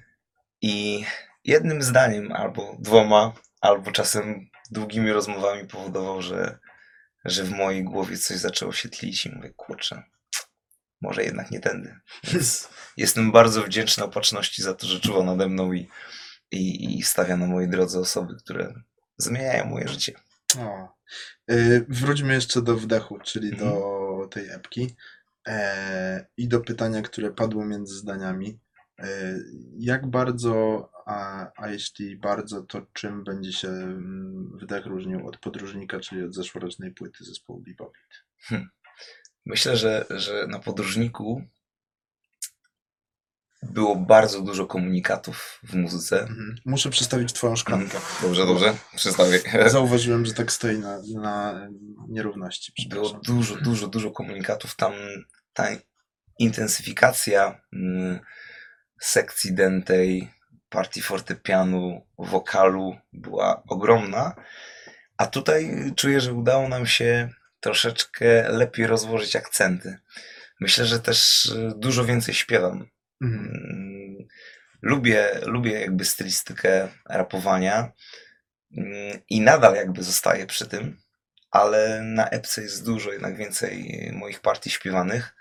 [0.62, 1.04] i
[1.44, 6.58] jednym zdaniem, albo dwoma, albo czasem długimi rozmowami powodował, że,
[7.24, 10.02] że w mojej głowie coś zaczęło się tlić i mówię, kurczę,
[11.00, 11.96] może jednak nie tędy.
[12.32, 15.88] Więc jestem bardzo wdzięczny opatrzności za to, że czuwa nade mną i,
[16.55, 18.75] i, i stawia na mojej drodze osoby, które
[19.17, 20.12] zmieniają moje życie.
[20.59, 20.95] O.
[21.51, 23.71] Y, wróćmy jeszcze do wdechu, czyli Mhm.
[23.71, 24.97] do tej epki
[25.49, 28.59] e, i do pytania, które padło między zdaniami.
[28.99, 29.35] E,
[29.79, 36.01] jak bardzo, a, a jeśli bardzo, to czym będzie się mm, wdech różnił od podróżnika,
[36.01, 38.25] czyli od zeszłorocznej płyty zespołu Bebopit?
[39.47, 41.43] Myślę, że, że na podróżniku
[43.70, 46.20] było bardzo dużo komunikatów w muzyce.
[46.20, 46.57] Mhm.
[46.64, 47.98] Muszę przedstawić twoją szklankę.
[48.22, 49.40] Dobrze, dobrze, przedstawię.
[49.66, 51.68] Zauważyłem, że tak stoi na, na
[52.09, 52.88] nierówności.
[52.88, 54.77] Było dużo, dużo, dużo komunikatów.
[54.77, 54.92] Tam
[55.53, 55.68] ta
[56.38, 58.20] intensyfikacja mm,
[59.00, 60.31] sekcji dentej,
[60.68, 64.35] partii fortepianu, wokalu była ogromna.
[65.16, 67.29] A tutaj czuję, że udało nam się
[67.61, 69.98] troszeczkę lepiej rozłożyć akcenty.
[70.61, 72.88] Myślę, że też y, dużo więcej śpiewam.
[73.24, 73.50] Mhm.
[73.70, 74.28] Mm,
[74.84, 77.92] Lubię, lubię jakby stylistykę rapowania
[78.76, 80.96] mm, i nadal jakby zostaję przy tym,
[81.50, 85.34] ale na epce jest dużo jednak więcej moich partii śpiewanych.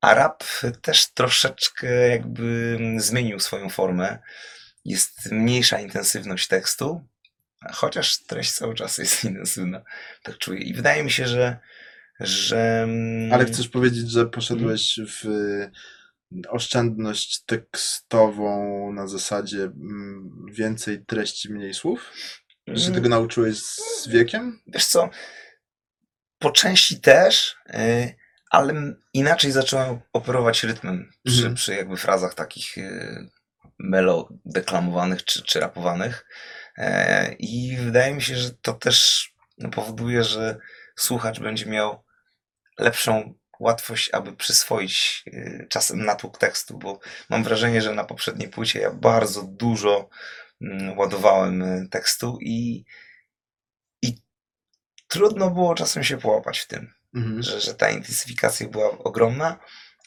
[0.00, 0.44] A rap
[0.82, 4.18] też troszeczkę jakby zmienił swoją formę.
[4.84, 7.08] Jest mniejsza intensywność tekstu,
[7.72, 9.82] chociaż treść cały czas jest intensywna.
[10.22, 10.60] Tak czuję.
[10.60, 11.58] I wydaje mi się, że.
[12.20, 15.70] że mm, Ale chcesz powiedzieć, że poszedłeś w y,
[16.48, 22.12] oszczędność tekstową na zasadzie mm, więcej treści, mniej słów?
[22.66, 22.94] Że się Mm.
[22.94, 24.60] tego nauczyłeś z wiekiem?
[24.66, 25.10] Wiesz co,
[26.38, 28.14] po części też, y,
[28.50, 31.54] ale inaczej zacząłem operować rytmem przy, Mhm.
[31.54, 33.28] przy jakby frazach takich y,
[33.78, 36.26] melodeklamowanych czy, czy rapowanych.
[36.76, 39.28] E, I wydaje mi się, że to też
[39.72, 40.58] powoduje, że
[40.96, 42.04] słuchacz będzie miał
[42.78, 46.98] lepszą łatwość, aby przyswoić y, czasem natłok tekstu, bo
[47.28, 50.08] mam wrażenie, że na poprzedniej płycie ja bardzo dużo
[50.60, 52.84] mm, ładowałem y, tekstu i,
[54.02, 54.18] i
[55.08, 57.42] trudno było czasem się połapać w tym, Mhm.
[57.42, 59.58] że, że ta intensyfikacja była ogromna,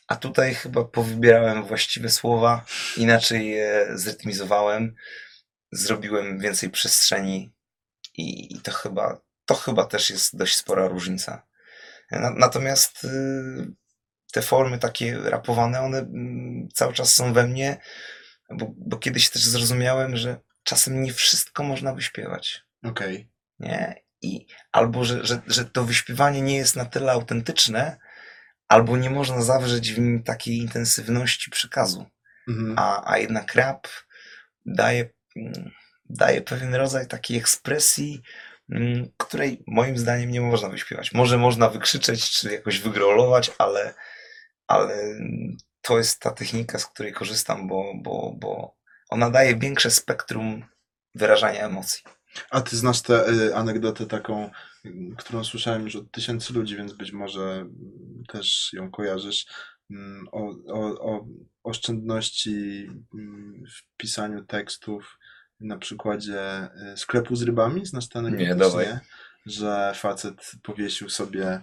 [0.08, 2.66] a tutaj chyba powybierałem właściwe słowa,
[2.98, 4.96] inaczej je zrytmizowałem,
[5.72, 7.54] zrobiłem więcej przestrzeni
[8.14, 11.48] i, i to, chyba, to chyba też jest dość spora różnica.
[12.12, 13.08] Na, natomiast y,
[14.32, 17.78] te formy takie rapowane, one mm, cały czas są we mnie,
[18.50, 23.30] bo, bo kiedyś też zrozumiałem, że czasem nie wszystko można wyśpiewać Okej.
[23.60, 23.96] nie?
[24.22, 27.98] I albo, że, że, że to wyśpiewanie nie jest na tyle autentyczne,
[28.68, 32.06] albo nie można zawrzeć w nim takiej intensywności przekazu.
[32.48, 32.76] Mhm.
[32.80, 33.88] A, a jednak rap
[34.66, 35.72] daje, mm,
[36.10, 38.22] daje pewien rodzaj takiej ekspresji,
[39.18, 41.14] której moim zdaniem nie można wyśpiewać.
[41.14, 43.94] Może można wykrzyczeć, czy jakoś wygrolować, ale,
[44.68, 44.96] ale
[45.82, 48.76] to jest ta technika, z której korzystam, bo, bo, bo
[49.10, 50.66] ona daje większe spektrum
[51.16, 52.04] wyrażania emocji.
[52.50, 54.52] A ty znasz tę y, anegdotę taką,
[55.18, 59.46] którą słyszałem już od tysięcy ludzi, więc być może mm, też ją kojarzysz,
[59.92, 61.26] mm, o, o, o
[61.64, 65.18] oszczędności mm, w pisaniu tekstów
[65.60, 67.86] na przykładzie y, sklepu z rybami.
[67.86, 68.44] Znasz anegdotę?
[68.44, 68.88] Nie, dawaj.
[69.46, 71.62] Że facet powiesił sobie,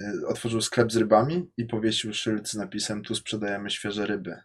[0.00, 4.36] y, otworzył sklep z rybami i powiesił szyld z napisem tu sprzedajemy świeże ryby.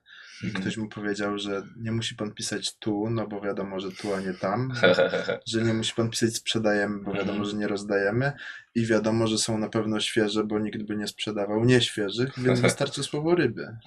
[0.43, 4.13] I ktoś mu powiedział, że nie musi pan pisać tu, no bo wiadomo, że tu,
[4.13, 4.73] a nie tam,
[5.47, 7.45] że nie musi pan pisać sprzedajemy, bo wiadomo, Mhm.
[7.45, 8.31] że nie rozdajemy
[8.75, 13.03] i wiadomo, że są na pewno świeże, bo nikt by nie sprzedawał nieświeżych, więc wystarczy
[13.03, 13.77] słowo ryby.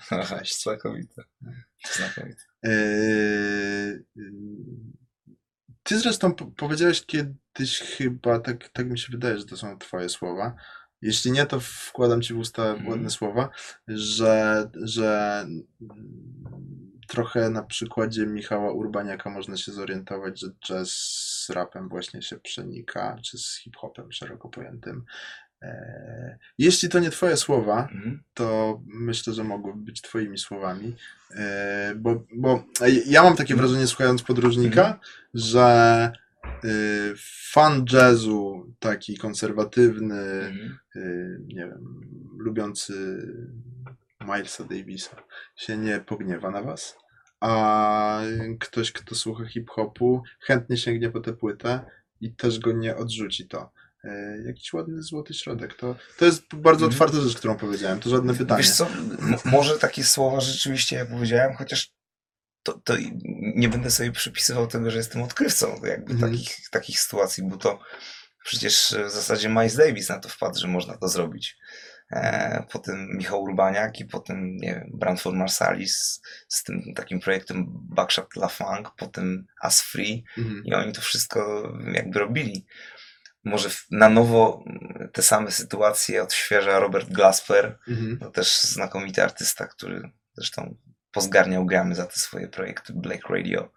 [0.44, 1.22] Znakomite.
[1.96, 2.42] Znakomite.
[2.62, 4.04] Yy,
[5.82, 10.08] Ty zresztą po- powiedziałeś kiedyś chyba, tak, tak mi się wydaje, że to są twoje
[10.08, 10.54] słowa.
[11.02, 12.88] Jeśli nie, to wkładam ci w usta Mhm.
[12.88, 13.48] ładne słowa,
[13.88, 15.46] że, że
[17.08, 20.90] trochę na przykładzie Michała Urbaniaka można się zorientować, że jazz
[21.46, 25.04] z rapem właśnie się przenika, czy z hip-hopem szeroko pojętym.
[25.62, 28.22] E, Jeśli to nie twoje słowa, Mhm.
[28.34, 30.96] to myślę, że mogłyby być twoimi słowami.
[31.30, 32.64] E, Bo, bo
[33.06, 35.00] ja mam takie wrażenie, słuchając podróżnika,
[35.34, 36.22] że y,
[37.52, 40.78] fan jazzu, taki konserwatywny, Mhm.
[40.96, 42.00] y, nie wiem,
[42.38, 42.94] lubiący
[44.20, 45.16] Milesa Davisa,
[45.56, 46.96] się nie pogniewa na was.
[47.40, 48.20] A
[48.60, 51.80] ktoś, kto słucha hip-hopu, chętnie sięgnie po tę płytę
[52.20, 53.70] i też go nie odrzuci to.
[54.04, 55.74] E, Jakiś ładny złoty środek.
[55.74, 56.92] To, to jest bardzo Mhm.
[56.92, 58.00] otwarta rzecz, którą powiedziałem.
[58.00, 58.62] To żadne pytanie.
[58.62, 58.88] Wiesz co,
[59.44, 61.92] może takie słowa rzeczywiście, jak powiedziałem, chociaż
[62.62, 62.94] to, to
[63.56, 66.32] nie będę sobie przypisywał tego, że jestem odkrywcą jakby Mhm.
[66.32, 67.78] takich, takich sytuacji, bo to
[68.44, 71.56] przecież w zasadzie Miles Davis na to wpadł, że można to zrobić.
[72.10, 78.36] E, potem Michał Urbaniak i potem, nie wiem, Branford Marsalis z tym takim projektem Buckshot
[78.36, 80.62] La Funk, potem As Free Mhm.
[80.64, 82.66] i oni to wszystko jakby robili.
[83.44, 84.64] Może na nowo
[85.12, 88.18] te same sytuacje odświeża Robert Glasper, Mhm.
[88.18, 90.76] to też znakomity artysta, który zresztą
[91.12, 93.72] pozgarniał gramy za te swoje projekty Black Radio.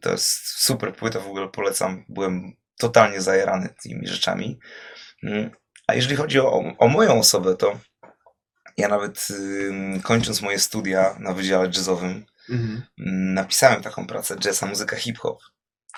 [0.00, 2.04] To jest super płyta, w ogóle polecam.
[2.08, 4.58] Byłem totalnie zajarany tymi rzeczami.
[5.22, 5.50] Mm,
[5.86, 7.80] A jeżeli chodzi o, o moją osobę, to
[8.76, 9.28] ja nawet
[10.02, 12.82] kończąc moje studia na Wydziale Jazzowym, Mhm.
[12.98, 15.38] mm, napisałem taką pracę Jazz a muzyka hip-hop.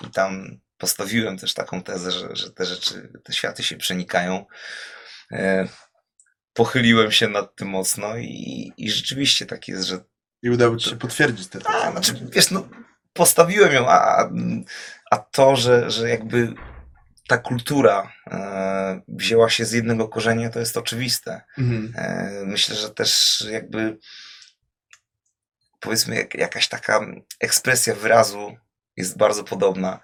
[0.07, 4.45] I tam postawiłem też taką tezę, że, że te rzeczy, te światy się przenikają.
[5.31, 5.67] E,
[6.53, 9.99] pochyliłem się nad tym mocno i, i rzeczywiście tak jest, że
[10.45, 12.67] I udało ci się potwierdzić te a, znaczy, wiesz, no,
[13.13, 14.29] postawiłem ją, a,
[15.11, 16.53] a to, że, że jakby
[17.27, 21.41] ta kultura e, wzięła się z jednego korzenia, to jest oczywiste.
[21.57, 21.93] Mhm.
[21.95, 23.97] E, myślę, że też jakby
[25.79, 26.99] powiedzmy jak, jakaś taka
[27.39, 28.57] ekspresja wyrazu
[28.97, 29.99] jest bardzo podobna.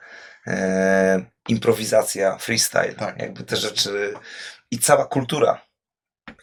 [0.48, 3.20] E, improwizacja, freestyle, Tak.
[3.20, 4.14] jakby te rzeczy
[4.72, 5.62] i cała kultura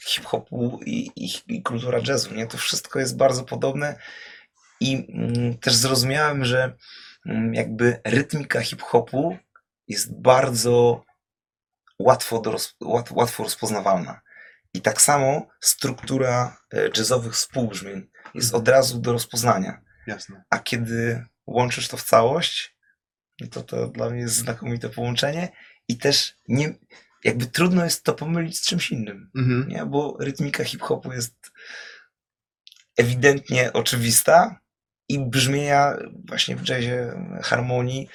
[0.07, 2.47] hip-hopu i, i, i kultura jazzu, nie?
[2.47, 3.99] To wszystko jest bardzo podobne
[4.81, 6.77] i mm, też zrozumiałem, że
[7.27, 9.37] mm, jakby rytmika hip-hopu
[9.89, 11.05] jest bardzo
[11.99, 14.21] łatwo, do roz, łat, łatwo rozpoznawalna.
[14.75, 19.81] I tak samo struktura e, jazzowych współbrzmień jest od razu do rozpoznania.
[20.07, 20.45] Jasne.
[20.51, 22.77] A kiedy łączysz to w całość,
[23.41, 25.49] no to to dla mnie jest znakomite połączenie
[25.89, 26.75] i też nie,
[27.25, 29.69] jakby trudno jest to pomylić z czymś innym, Mhm.
[29.69, 29.87] nie?
[29.87, 31.35] bo rytmika hip-hopu jest
[32.97, 34.61] ewidentnie oczywista
[35.09, 35.97] i brzmienia
[36.29, 38.09] właśnie w jazzie, harmonii,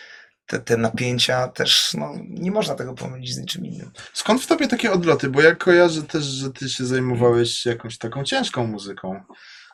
[0.46, 3.92] te, te napięcia też, no, nie można tego pomylić z niczym innym.
[4.13, 5.30] Skąd w tobie takie odloty?
[5.30, 9.24] Bo ja kojarzę też, że ty się zajmowałeś jakąś taką ciężką muzyką.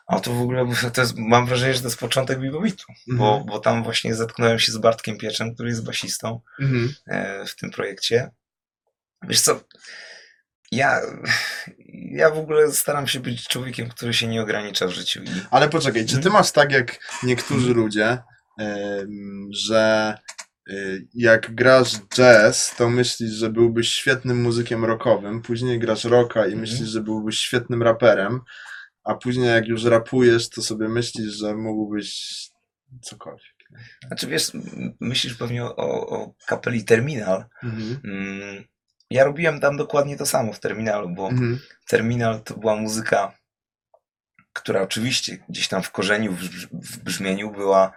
[0.06, 3.46] A to w ogóle, to jest, mam wrażenie, że to jest początek Bibobitu, bo, Mhm.
[3.46, 6.94] bo tam właśnie zetknąłem się z Bartkiem Pieczem, który jest basistą Mhm.
[7.06, 8.30] e, w tym projekcie.
[9.28, 9.60] Wiesz co,
[10.72, 11.00] ja,
[12.12, 15.22] ja w ogóle staram się być człowiekiem, który się nie ogranicza w życiu.
[15.22, 16.32] I, Ale poczekaj, czy ty Mhm.
[16.32, 18.18] masz tak jak niektórzy ludzie,
[18.58, 20.14] em, że
[20.70, 26.44] y, jak grasz jazz, to myślisz, że byłbyś świetnym muzykiem rockowym, później grasz rocka i
[26.44, 26.60] Mhm.
[26.60, 28.40] myślisz, że byłbyś świetnym raperem,
[29.04, 32.40] a później jak już rapujesz, to sobie myślisz, że mógłbyś
[33.02, 33.54] cokolwiek.
[34.06, 34.52] znaczy wiesz,
[35.00, 35.76] myślisz pewnie o,
[36.08, 37.44] o kapeli Terminal.
[37.62, 38.00] Mhm.
[38.04, 38.64] Mm,
[39.10, 41.60] Ja robiłem tam dokładnie to samo w Terminalu, bo Mhm.
[41.88, 43.32] Terminal to była muzyka,
[44.52, 47.92] która oczywiście gdzieś tam w korzeniu, w, brz- w brzmieniu była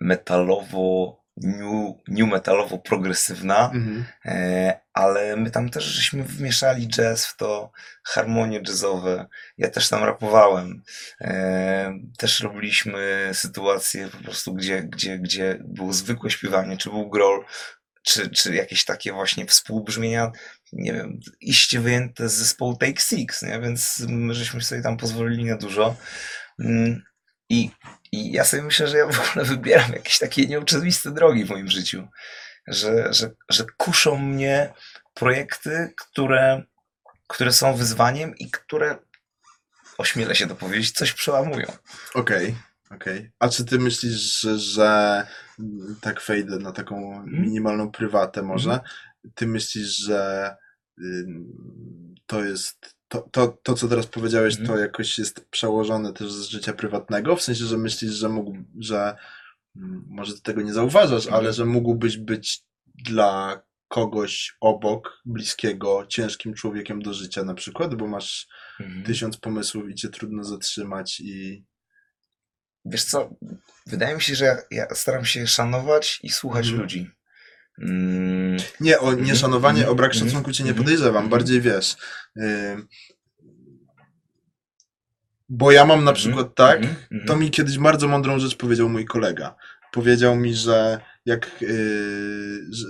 [0.00, 4.04] metalowo, new, new metalowo progresywna, Mhm.
[4.24, 7.70] e, ale my tam też żeśmy wmieszali jazz w to,
[8.04, 9.26] harmonie jazzowe.
[9.58, 10.82] Ja też tam rapowałem.
[11.20, 17.44] E, też robiliśmy sytuacje po prostu, gdzie, gdzie, gdzie było zwykłe śpiewanie, czy był groll,
[18.06, 20.32] czy, czy jakieś takie właśnie współbrzmienia,
[20.72, 23.60] nie wiem, iście wyjęte z zespołu Take Six, nie?
[23.60, 25.96] więc my żeśmy sobie tam pozwolili na dużo.
[26.58, 27.02] Mm,
[27.48, 27.70] I,
[28.12, 31.68] I ja sobie myślę, że ja w ogóle wybieram jakieś takie nieoczywiste drogi w moim
[31.68, 32.08] życiu,
[32.66, 34.72] że, że, że kuszą mnie
[35.14, 36.62] projekty, które,
[37.26, 38.98] które są wyzwaniem i które
[39.98, 41.66] ośmielę się to powiedzieć, coś przełamują.
[42.14, 42.56] Okej,
[42.90, 43.32] okej.
[43.38, 45.26] A czy ty myślisz, że, że
[46.00, 48.80] tak wejdę na taką minimalną prywatę może,
[49.34, 50.50] ty myślisz, że
[52.26, 54.68] to jest, to, to, to co teraz powiedziałeś, Mhm.
[54.68, 57.36] to jakoś jest przełożone też z życia prywatnego?
[57.36, 59.16] W sensie, że myślisz, że mógł, że
[59.76, 61.34] mm, może ty tego nie zauważasz, Mhm.
[61.44, 62.64] ale że mógłbyś być
[63.04, 68.48] dla kogoś obok, bliskiego, ciężkim człowiekiem do życia na przykład, bo masz
[68.80, 69.04] Mhm.
[69.04, 71.64] tysiąc pomysłów i cię trudno zatrzymać i...
[72.86, 73.30] Wiesz co,
[73.86, 76.82] wydaje mi się, że ja, staram się szanować i słuchać Mhm.
[76.82, 77.10] ludzi.
[77.82, 81.30] Mm, Nie, o nieszanowanie, o brak mhm, szacunku cię nie mhm, podejrzewam, mhm.
[81.30, 81.96] bardziej wiesz.
[82.36, 82.88] ym,
[85.48, 86.80] Bo ja mam na przykład tak,
[87.26, 89.54] to mi kiedyś bardzo mądrą rzecz powiedział mój kolega.
[89.92, 91.68] Powiedział mi, że jak, yy,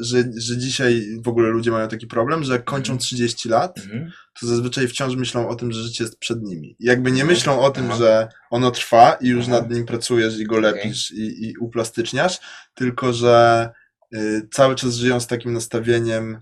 [0.01, 2.99] że, że, dzisiaj w ogóle ludzie mają taki problem, że jak kończą Mhm.
[2.99, 4.11] 30 lat, Mhm.
[4.41, 6.77] to zazwyczaj wciąż myślą o tym, że życie jest przed nimi.
[6.79, 7.29] I jakby nie Mhm.
[7.39, 11.49] myślą o tym, że ono trwa i już nad nim pracujesz i go lepisz i,
[11.49, 12.39] i uplastyczniasz,
[12.75, 13.71] tylko że
[14.15, 16.41] y, cały czas żyją z takim nastawieniem,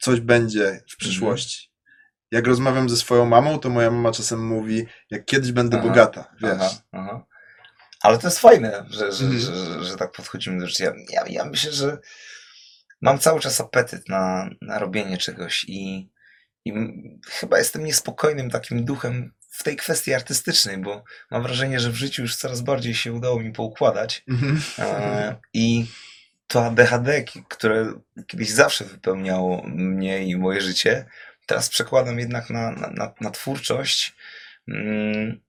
[0.00, 0.80] coś będzie Mhm.
[0.88, 1.70] w przyszłości.
[2.30, 5.88] Jak rozmawiam ze swoją mamą, to moja mama czasem mówi, jak kiedyś będę Aha.
[5.88, 6.50] bogata, wiesz.
[6.52, 7.24] Aha, aha.
[8.04, 9.40] Ale to jest fajne, że, że, Mhm.
[9.40, 10.92] że, że, że tak podchodzimy do życia.
[11.08, 11.98] Ja, ja myślę, że
[13.00, 16.10] mam cały czas apetyt na, na robienie czegoś i,
[16.64, 16.72] i
[17.28, 22.22] chyba jestem niespokojnym takim duchem w tej kwestii artystycznej, bo mam wrażenie, że w życiu
[22.22, 24.24] już coraz bardziej się udało mi poukładać.
[24.28, 24.62] Mhm.
[24.78, 25.86] E, I
[26.46, 27.92] to ADHD, które
[28.26, 31.06] kiedyś zawsze wypełniało mnie i moje życie,
[31.46, 34.14] teraz przekładam jednak na, na, na, na twórczość,
[34.68, 35.40] mm,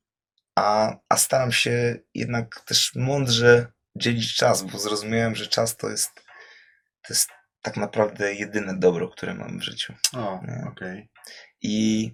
[0.55, 6.13] a, a staram się jednak też mądrze dzielić czas, bo zrozumiałem, że czas to jest,
[7.01, 7.29] to jest
[7.61, 9.93] tak naprawdę jedyne dobro, które mam w życiu.
[10.13, 11.09] O, okej.
[11.61, 12.11] I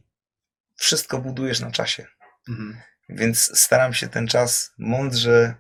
[0.76, 2.06] wszystko budujesz na czasie.
[2.50, 2.82] Mhm.
[3.10, 5.56] Więc staram się ten czas mądrze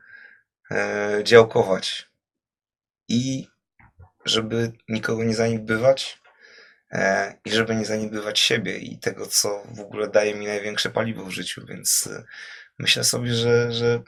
[0.72, 2.10] e, działkować
[3.08, 3.48] i
[4.26, 6.22] żeby nikogo nie zaniedbywać
[6.92, 11.26] e, i żeby nie zaniedbywać siebie i tego, co w ogóle daje mi największe paliwo
[11.26, 12.24] w życiu, więc e,
[12.82, 14.02] myślę sobie, że, że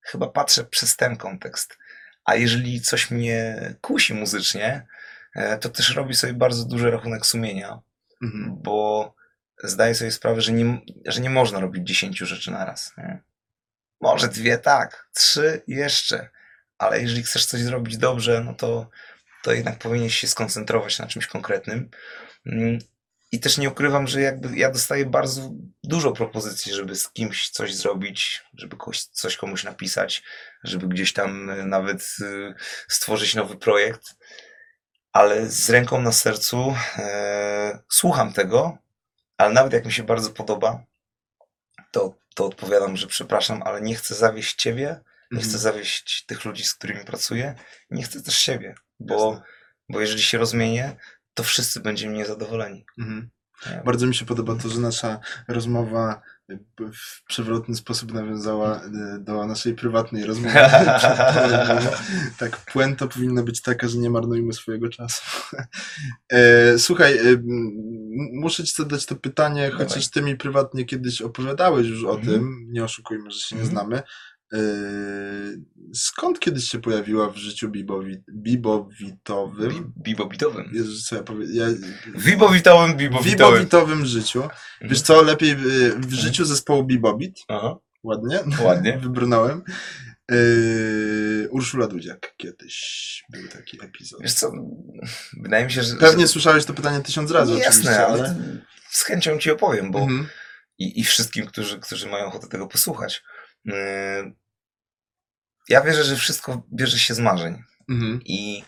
[0.00, 1.78] chyba patrzę przez ten kontekst.
[2.24, 4.86] A jeżeli coś mnie kusi muzycznie,
[5.34, 7.78] e, to też robi sobie bardzo duży rachunek sumienia,
[8.22, 8.62] Mhm.
[8.62, 9.14] bo
[9.64, 12.92] zdaję sobie sprawę, że nie, że nie można robić dziesięciu rzeczy naraz.
[12.98, 13.22] Nie?
[14.00, 16.28] Może dwie tak, trzy jeszcze,
[16.78, 18.90] ale jeżeli chcesz coś zrobić dobrze, no to,
[19.42, 21.90] to jednak powinieneś się skoncentrować na czymś konkretnym.
[23.32, 25.50] I też nie ukrywam, że jakby ja dostaję bardzo
[25.84, 28.76] dużo propozycji, żeby z kimś coś zrobić, żeby
[29.12, 30.22] coś komuś napisać,
[30.64, 32.54] żeby gdzieś tam y, nawet y,
[32.88, 34.14] stworzyć nowy projekt.
[35.12, 38.78] Ale z ręką na sercu e, słucham tego,
[39.36, 40.84] ale nawet jak mi się bardzo podoba,
[41.90, 45.62] to, to odpowiadam, że przepraszam, ale nie chcę zawieść ciebie, nie chcę Mhm.
[45.62, 47.54] zawieść tych ludzi, z którymi pracuję,
[47.90, 49.46] nie chcę też siebie, bo, Jasne.
[49.88, 50.96] bo jeżeli się rozmienię,
[51.38, 52.84] to wszyscy będziemy niezadowoleni.
[52.98, 53.28] Mhm.
[53.84, 59.46] Bardzo mi się podoba to, że nasza rozmowa jakby w przewrotny sposób nawiązała y, do
[59.46, 60.54] naszej prywatnej rozmowy.
[62.38, 65.22] tak, puenta powinna być taka, że nie marnujmy swojego czasu.
[66.32, 67.22] E, Słuchaj, e,
[68.32, 72.26] muszę ci zadać to pytanie, chociaż ty mi prywatnie kiedyś opowiadałeś już o Mhm.
[72.26, 73.78] tym, nie oszukujmy, że się nie Mhm.
[73.78, 74.02] znamy.
[74.52, 74.58] E,
[75.94, 79.68] Skąd kiedyś się pojawiła w życiu bibowi, bibowitowym?
[79.70, 80.70] Bi- Bibobitowym.
[80.72, 81.22] Jezu, co ja?
[81.52, 81.66] Ja,
[82.14, 83.54] Wibowitowym, bibowitowym.
[83.54, 84.48] Bibowitowym życiu.
[84.80, 85.56] Wiesz co, lepiej y,
[85.98, 88.98] w życiu zespołu Bibobit, Aha, ładnie, ładnie.
[89.02, 89.62] wybrnąłem.
[90.30, 94.20] Yy, Urszula Dudziak kiedyś był taki epizod.
[94.22, 94.52] Wiesz co,
[95.42, 95.96] wydaje mi się, że...
[95.96, 96.28] Pewnie że...
[96.28, 98.34] słyszałeś to pytanie tysiąc razy oczywiście, Jasne, ale ale...
[98.90, 100.26] z chęcią ci opowiem, bo Mhm.
[100.78, 103.22] i, i wszystkim, którzy, którzy mają ochotę tego posłuchać.
[103.64, 104.32] Yy,
[105.68, 107.62] Ja wierzę, że wszystko bierze się z marzeń.
[107.90, 108.20] Mhm.
[108.24, 108.64] I,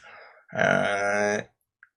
[0.52, 1.48] e,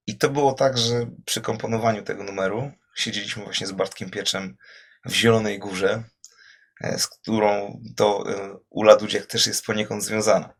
[0.08, 4.58] I to było tak, że przy komponowaniu tego numeru siedzieliśmy właśnie z Bartkiem Pieczem
[5.06, 6.03] w Zielonej Górze,
[6.82, 10.53] e, z którą to e, Ula Dudziak też jest poniekąd związana.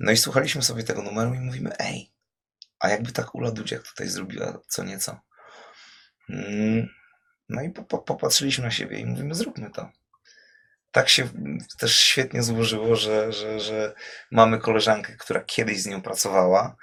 [0.00, 2.12] No i słuchaliśmy sobie tego numeru i mówimy, ej,
[2.78, 5.20] a jakby tak Ula Dudziak tutaj zrobiła co nieco.
[6.30, 6.88] Mm,
[7.48, 9.90] No i po, po, popatrzyliśmy na siebie i mówimy, zróbmy to.
[10.90, 11.28] Tak się
[11.78, 13.94] też świetnie złożyło, że, że, że
[14.30, 16.76] mamy koleżankę, która kiedyś z nią pracowała.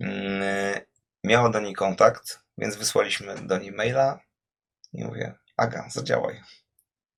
[0.00, 0.42] Mm,
[1.24, 4.20] Miała do niej kontakt, więc wysłaliśmy do niej maila
[4.92, 6.42] i mówię, Aga, zadziałaj.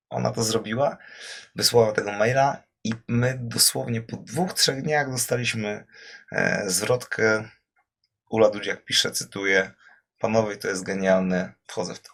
[0.09, 0.97] Ona to zrobiła,
[1.55, 5.85] wysłała tego maila i my dosłownie po dwóch, trzech dniach dostaliśmy
[6.31, 7.49] e, zwrotkę.
[8.29, 9.71] Ula Dudziak pisze, cytuję,
[10.19, 12.11] panowie, to jest genialne, wchodzę w to.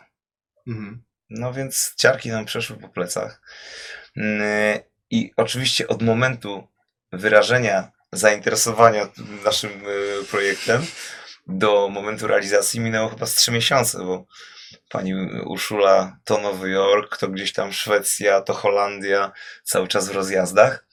[0.68, 1.04] Mhm.
[1.30, 3.42] No więc ciarki nam przeszły po plecach.
[4.18, 6.68] Mm, I oczywiście od momentu
[7.12, 9.10] wyrażenia zainteresowania
[9.46, 10.86] naszym y, projektem
[11.48, 14.26] do momentu realizacji minęło chyba z trzy miesiące, bo
[14.90, 19.32] pani Urszula to Nowy Jork, to gdzieś tam Szwecja, to Holandia,
[19.64, 20.86] cały czas w rozjazdach,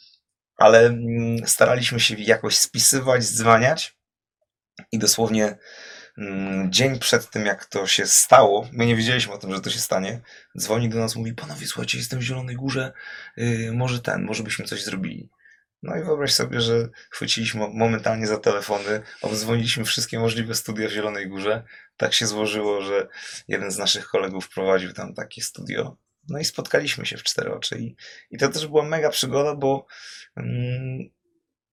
[0.57, 3.97] ale mm, staraliśmy się jakoś spisywać, dzwaniać
[4.93, 5.59] i dosłownie
[6.69, 9.79] dzień przed tym, jak to się stało, my nie wiedzieliśmy o tym, że to się
[9.79, 10.21] stanie,
[10.59, 12.93] dzwoni do nas, mówi, panowie, słuchajcie, jestem w Zielonej Górze,
[13.37, 15.31] yy, może ten, może byśmy coś zrobili.
[15.83, 20.93] No i wyobraź sobie, że chwyciliśmy mo- momentalnie za telefony, obdzwoniliśmy wszystkie możliwe studia w
[20.93, 21.63] Zielonej Górze.
[21.97, 23.09] Tak się złożyło, że
[23.49, 25.97] jeden z naszych kolegów prowadził tam takie studio.
[26.29, 27.79] No i spotkaliśmy się w cztery oczy.
[27.79, 27.97] I,
[28.31, 29.87] i to też była mega przygoda, bo
[30.37, 31.11] mm,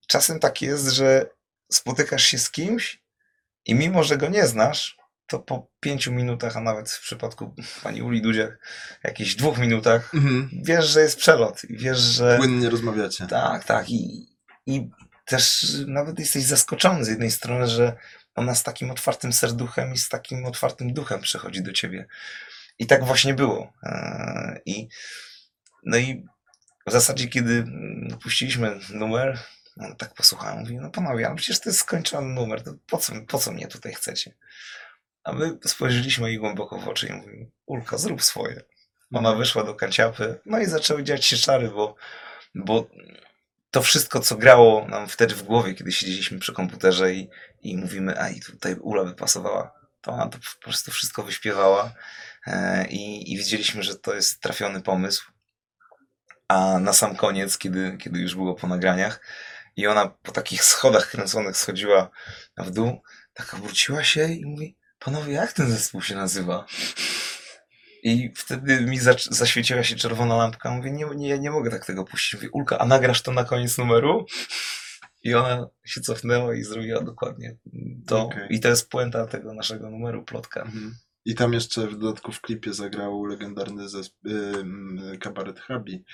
[0.07, 1.29] czasem tak jest, że
[1.71, 3.04] spotykasz się z kimś
[3.65, 4.97] i mimo, że go nie znasz,
[5.27, 8.59] to po pięciu minutach, a nawet w przypadku pani Uli Dudziak,
[9.03, 10.49] jakichś dwóch minutach, Mhm.
[10.63, 12.37] wiesz, że jest przelot wiesz, że...
[12.37, 13.27] Płynnie rozmawiacie.
[13.27, 13.89] Tak, tak.
[13.89, 14.27] I,
[14.65, 14.89] I
[15.25, 17.95] też nawet jesteś zaskoczony z jednej strony, że
[18.35, 22.05] ona z takim otwartym serduchem i z takim otwartym duchem przychodzi do ciebie.
[22.79, 23.73] I tak właśnie było.
[23.83, 24.87] Eee, I,
[25.85, 26.25] no i
[26.87, 27.65] w zasadzie, kiedy
[28.23, 29.39] puściliśmy numer,
[29.79, 33.13] on tak posłuchałem, mówi, no panowie, ale przecież to jest skończony numer, to po co,
[33.27, 34.33] po co mnie tutaj chcecie?
[35.23, 38.61] A my spojrzeliśmy jej głęboko w oczy i mówimy, Ulka, zrób swoje.
[39.13, 41.95] Ona wyszła do kanciapy, no i zaczęły dziać się czary, bo,
[42.55, 42.87] bo
[43.71, 47.29] to wszystko, co grało nam wtedy w głowie, kiedy siedzieliśmy przy komputerze i,
[47.61, 49.71] i mówimy, a i tutaj Ula by pasowała,
[50.01, 51.93] to ona to po prostu wszystko wyśpiewała
[52.47, 55.31] e, i, i widzieliśmy, że to jest trafiony pomysł.
[56.47, 59.19] A na sam koniec, kiedy, kiedy już było po nagraniach
[59.75, 62.09] i ona po takich schodach kręconych schodziła
[62.57, 63.01] w dół,
[63.33, 66.65] tak obróciła się i mówi, panowie, jak ten zespół się nazywa?
[68.03, 70.71] I wtedy mi zac- zaświeciła się czerwona lampka.
[70.71, 72.33] Mówię, nie, nie, nie mogę tak tego puścić.
[72.33, 74.25] Mówię, Ulka, a nagrasz to na koniec numeru?
[75.23, 77.57] I ona się cofnęła i zrobiła dokładnie
[78.07, 78.21] to.
[78.21, 78.47] Okej.
[78.49, 80.61] I to jest puenta tego naszego numeru, plotka.
[80.61, 80.95] Mhm.
[81.25, 86.05] I tam jeszcze w dodatku w klipie zagrał legendarny zesp- ym, kabaret Habi.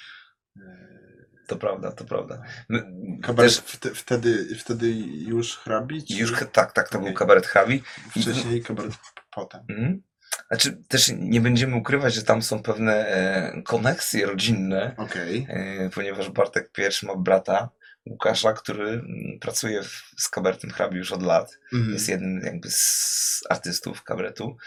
[0.55, 1.20] Yy,
[1.52, 2.41] To prawda, to prawda.
[2.70, 2.84] My,
[3.22, 4.91] Kabaret też, wte, wtedy, wtedy
[5.28, 6.06] już Hrabi?
[6.06, 7.18] Czy już, tak, tak, to był Okej.
[7.18, 7.84] kabaret Hawi.
[8.22, 8.93] wcześniej kabaret
[9.32, 9.62] potem?
[9.70, 10.02] Mhm.
[10.47, 15.47] Znaczy, też nie będziemy ukrywać, że tam są pewne e, koneksje rodzinne, Okej.
[15.49, 17.70] e, ponieważ Bartek Pierwszy ma brata,
[18.06, 21.58] Łukasza, który mm, pracuje w, z kabaretem Hrabi już od lat.
[21.74, 21.93] Mhm.
[21.93, 24.58] jest jednym jakby z artystów kabaretu.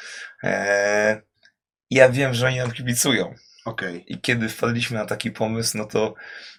[1.90, 3.34] I ja wiem, że oni nam kibicują.
[3.64, 4.04] Okej.
[4.06, 6.14] I kiedy wpadliśmy na taki pomysł, no to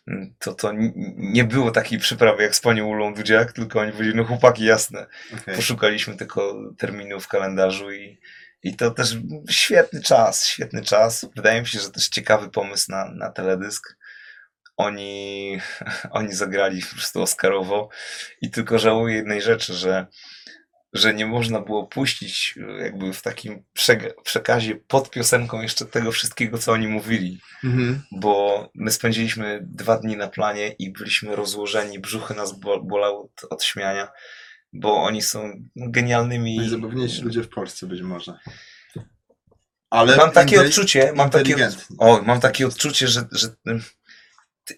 [0.07, 0.71] mm, to, to
[1.17, 5.05] nie było takiej przyprawy jak z panią Ulą Dudziak, tylko oni powiedzieli, no chłopaki, jasne.
[5.41, 5.55] Okej.
[5.55, 8.19] Poszukaliśmy tylko terminu w kalendarzu i,
[8.63, 9.17] i to też
[9.49, 11.25] świetny czas, świetny czas.
[11.35, 13.97] Wydaje mi się, że też ciekawy pomysł na, na teledysk.
[14.77, 15.57] Oni,
[16.11, 17.89] oni zagrali po prostu Oscarowo
[18.41, 20.07] i tylko żałuję jednej rzeczy, że,
[20.95, 23.63] że nie można było puścić e, jakby w takim
[24.23, 28.01] przekazie pod piosenką jeszcze tego wszystkiego, co oni mówili, Mhm.
[28.11, 33.45] bo my spędziliśmy dwa dni na planie i byliśmy rozłożeni, brzuchy nas bo- bolały od,
[33.49, 34.07] od śmiania,
[34.73, 36.57] bo oni są genialnymi...
[36.57, 38.39] Najzabawniejsi ludzie w Polsce być może.
[39.89, 43.47] Ale Mam takie odczucie, mam takie, o, mam takie odczucie, że, że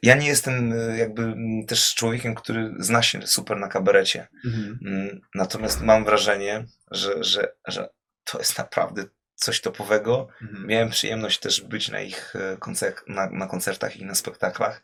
[0.03, 1.33] ja nie jestem y, jakby
[1.67, 4.27] też człowiekiem, który zna się super na kabarecie.
[4.45, 4.79] Mhm.
[4.85, 7.89] Mm, Natomiast mam wrażenie, że, że, że
[8.23, 9.03] to jest naprawdę
[9.35, 10.27] coś topowego.
[10.41, 10.67] Mhm.
[10.67, 14.83] Miałem przyjemność też być na ich e, koncer- na, na koncertach i na spektaklach.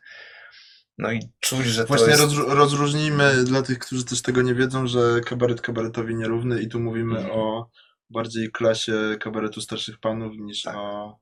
[0.98, 2.22] No i czuć, że to Właśnie jest...
[2.22, 6.80] rozró- rozróżnijmy dla tych, którzy też tego nie wiedzą, że kabaret kabaretowi nierówny i tu
[6.80, 7.34] mówimy Mhm.
[7.38, 7.70] o
[8.10, 10.76] bardziej klasie kabaretu starszych panów niż Tak.
[10.76, 11.18] o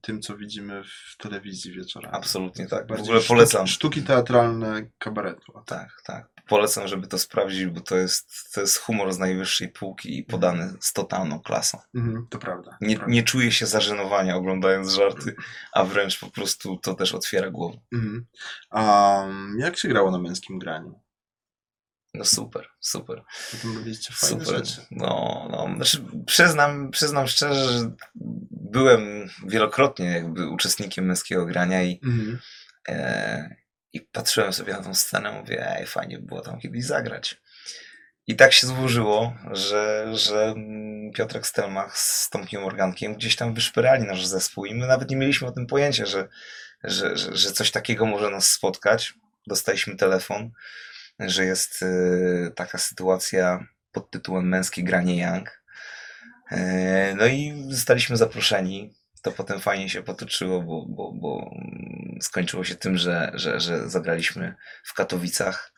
[0.00, 2.16] tym, co widzimy w telewizji wieczorami.
[2.16, 2.84] Absolutnie tak.
[2.84, 3.66] W Bardziej ogóle sztuki- polecam.
[3.66, 5.52] Sztuki teatralne kabaretu.
[5.66, 6.28] Tak, tak.
[6.48, 10.74] Polecam, żeby to sprawdzić, bo to jest, to jest humor z najwyższej półki i podany
[10.80, 11.78] z totalną klasą.
[11.94, 12.76] Mhm, to prawda.
[12.80, 13.14] Nie, prawda.
[13.14, 15.34] nie czuję się zażenowania oglądając żarty,
[15.72, 17.78] a wręcz po prostu to też otwiera głowę.
[17.92, 18.26] Mhm.
[18.70, 21.00] A um, jak się grało na męskim graniu?
[22.18, 24.66] No super, super, Potem robiliście fajne super.
[24.66, 24.86] rzeczy.
[24.90, 27.90] No, no, znaczy przyznam, przyznam szczerze, że
[28.50, 32.38] byłem wielokrotnie jakby uczestnikiem męskiego grania i, Mhm.
[32.88, 33.56] e,
[33.92, 37.40] i patrzyłem sobie na tą scenę, mówię, ej, fajnie by było tam kiedyś zagrać.
[38.26, 44.04] I tak się złożyło, że, że mm, Piotrek Stelmach z Tomkiem Morgankiem gdzieś tam wyszpyrali
[44.04, 46.28] nasz zespół i my nawet nie mieliśmy o tym pojęcia, że,
[46.84, 49.14] że, że, że coś takiego może nas spotkać.
[49.46, 50.50] Dostaliśmy telefon,
[51.20, 55.62] że jest y, taka sytuacja pod tytułem Męskie granie Young.
[56.50, 58.94] E, No i zostaliśmy zaproszeni.
[59.22, 63.88] to potem fajnie się potoczyło, bo, bo, bo mm, skończyło się tym, że, że, że
[63.90, 64.54] zagraliśmy
[64.84, 65.72] w Katowicach.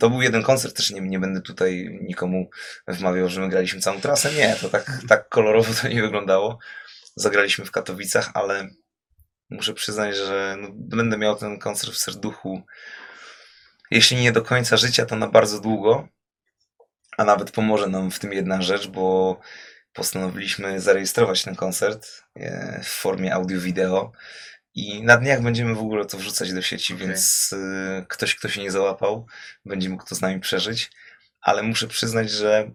[0.00, 2.50] To był jeden koncert, też nie, nie będę tutaj nikomu
[2.88, 4.32] wmawiał, że my graliśmy całą trasę.
[4.32, 6.58] Nie, to tak, tak kolorowo to nie wyglądało.
[7.16, 8.68] Zagraliśmy w Katowicach, ale
[9.50, 12.62] muszę przyznać, że no, będę miał ten koncert w serduchu.
[13.90, 16.08] Jeśli nie do końca życia, to na bardzo długo.
[17.16, 19.40] A nawet pomoże nam w tym jedna rzecz, bo
[19.92, 24.12] postanowiliśmy zarejestrować ten koncert e, w formie audio-wideo
[24.76, 27.06] i na dniach będziemy w ogóle to wrzucać do sieci, Okej.
[27.06, 29.26] więc y, ktoś, kto się nie załapał,
[29.64, 30.90] będzie mógł to z nami przeżyć.
[31.40, 32.70] Ale muszę przyznać, że,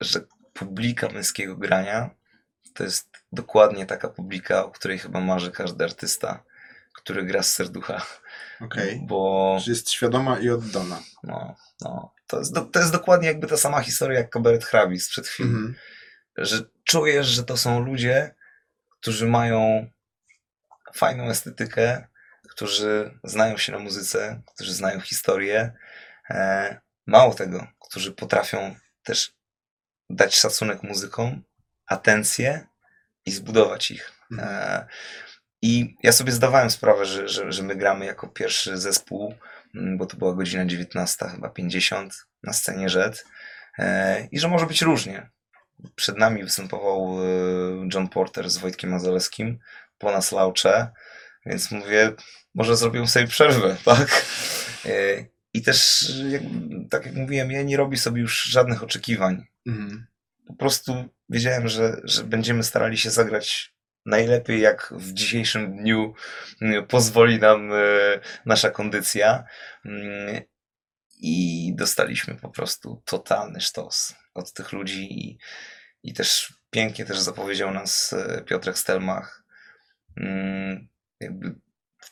[0.00, 0.20] że
[0.52, 2.10] publika męskiego grania
[2.74, 6.44] to jest dokładnie taka publika, o której chyba marzy każdy artysta,
[6.96, 8.06] który gra z serducha.
[8.60, 9.00] Okej.
[9.06, 11.02] Bo Że jest świadoma i oddana.
[11.22, 15.08] no, no, to, jest do, to jest dokładnie jakby ta sama historia jak Kabaret Hrabis
[15.08, 15.74] przed chwilą Mhm.
[16.36, 18.34] że czujesz, że to są ludzie,
[19.00, 19.90] którzy mają
[20.94, 22.06] fajną estetykę,
[22.48, 25.72] którzy znają się na muzyce, którzy znają historię.
[26.30, 29.32] E, mało tego, którzy potrafią też
[30.10, 31.42] dać szacunek muzykom,
[31.86, 32.66] atencję
[33.26, 34.12] i zbudować ich.
[34.32, 34.48] Mhm.
[34.48, 34.86] E,
[35.62, 39.34] I ja sobie zdawałem sprawę, że, że, że my gramy jako pierwszy zespół,
[39.74, 43.24] mm, bo to była godzina 19, chyba 50 na scenie Red
[43.78, 45.30] e, i że może być różnie.
[45.94, 49.58] Przed nami występował e, John Porter z Wojtkiem Mazaleskim,
[49.98, 50.90] po nas Laucze,
[51.46, 52.12] więc mówię,
[52.54, 54.26] może zrobimy sobie przerwę, tak?
[54.86, 54.90] E,
[55.54, 56.42] I też, jak,
[56.90, 60.06] tak jak mówiłem, ja nie robię sobie już żadnych oczekiwań Mhm.
[60.46, 63.75] po prostu wiedziałem, że, że będziemy starali się zagrać
[64.06, 66.14] najlepiej, jak w dzisiejszym dniu
[66.60, 67.76] mm, pozwoli nam e,
[68.46, 69.44] nasza kondycja.
[69.84, 70.42] Mm,
[71.18, 75.38] I dostaliśmy po prostu totalny sztos od tych ludzi i,
[76.02, 79.44] i też pięknie też zapowiedział nas e, Piotrek Stelmach.
[80.16, 80.88] Mm,
[81.20, 81.54] Jakby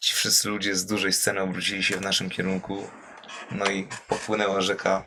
[0.00, 2.88] ci wszyscy ludzie z dużej sceny obrócili się w naszym kierunku.
[3.50, 5.04] No i popłynęła rzeka.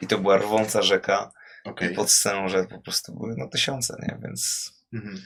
[0.00, 1.32] I to była rwąca rzeka.
[1.92, 4.18] I pod sceną, że po prostu były no tysiące, nie?
[4.22, 5.22] Więc Mhm.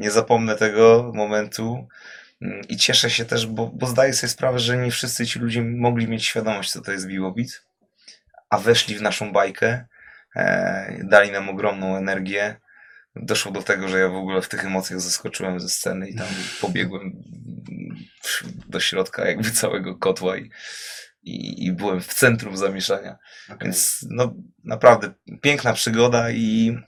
[0.00, 1.88] Nie zapomnę tego momentu
[2.42, 5.62] Mm, i cieszę się też, bo, bo zdaję sobie sprawę, że nie wszyscy ci ludzie
[5.62, 7.62] mogli mieć świadomość, co to jest Biłobit,
[8.50, 9.86] a weszli w naszą bajkę,
[10.36, 12.56] e, dali nam ogromną energię.
[13.16, 16.26] Doszło do tego, że ja w ogóle w tych emocjach zaskoczyłem ze sceny i tam
[16.60, 17.22] pobiegłem
[18.68, 20.50] do środka jakby całego kotła i,
[21.22, 23.18] i, i byłem w centrum zamieszania.
[23.48, 23.58] Okej.
[23.62, 24.34] Więc no
[24.64, 26.78] naprawdę piękna przygoda i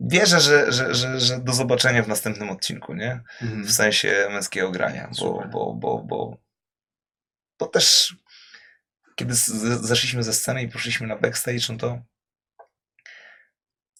[0.00, 3.20] wierzę, że, że, że, że do zobaczenia w następnym odcinku, nie?
[3.42, 3.64] Mhm.
[3.64, 6.36] W sensie męskiego grania, bo, bo, bo, bo,
[7.58, 8.16] bo też
[9.14, 9.34] kiedy
[9.80, 11.98] zeszliśmy ze sceny i poszliśmy na backstage, no to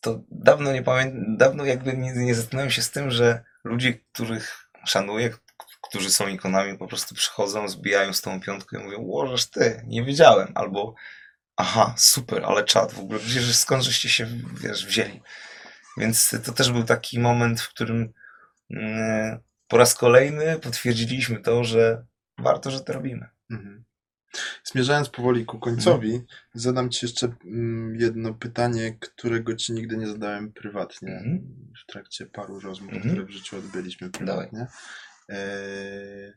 [0.01, 4.71] to dawno nie pamiętam, dawno jakby nie, nie zetknąłem się z tym, że ludzie, których
[4.87, 5.31] szanuję,
[5.81, 10.05] którzy są ikonami, po prostu przychodzą, zbijają z tą piątką i mówią, łożesz ty, nie
[10.05, 10.95] wiedziałem, albo
[11.57, 14.27] aha, super, ale czad, w ogóle gdzie, skąd żeście się,
[14.61, 15.23] wiesz, wzięli.
[16.01, 18.13] Więc to też był taki moment, w którym
[18.71, 19.39] mm,
[19.69, 22.07] po raz kolejny potwierdziliśmy to, że
[22.39, 23.29] warto, że to robimy.
[23.51, 23.85] Mhm.
[24.65, 26.27] Zmierzając powoli ku końcowi, Mhm.
[26.55, 31.57] zadam Ci jeszcze mm, jedno pytanie, którego Ci nigdy nie zadałem prywatnie Mhm.
[31.83, 33.11] w trakcie paru rozmów, Mhm.
[33.15, 34.67] które w życiu odbyliśmy prywatnie.
[35.29, 36.33] Eee,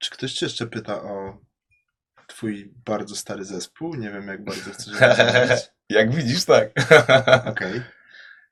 [0.00, 1.38] czy ktoś Cię jeszcze pyta o
[2.26, 3.94] Twój bardzo stary zespół?
[3.94, 5.70] Nie wiem, jak bardzo chcesz rozmawiać.
[5.90, 6.70] Jak widzisz, tak.
[7.52, 7.80] Okej.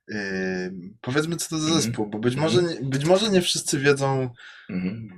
[0.09, 0.71] Eee,
[1.01, 1.83] powiedzmy, co to za Mhm.
[1.83, 4.31] zespół, bo być może, nie, być może nie wszyscy wiedzą,
[4.71, 5.09] Mhm.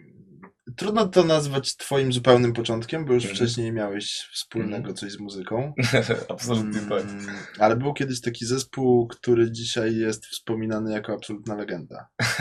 [0.77, 3.37] Trudno to nazwać twoim zupełnym początkiem, bo już Mhm.
[3.37, 5.73] wcześniej miałeś wspólnego coś z muzyką.
[6.29, 7.03] Absolutnie tak.
[7.03, 7.27] Mm,
[7.59, 12.09] Ale był kiedyś taki zespół, który dzisiaj jest wspominany jako absolutna legenda.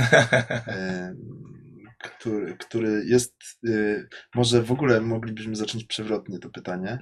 [2.03, 3.33] Który, który jest.
[3.67, 6.97] y, Może w ogóle moglibyśmy zacząć przewrotnie to pytanie.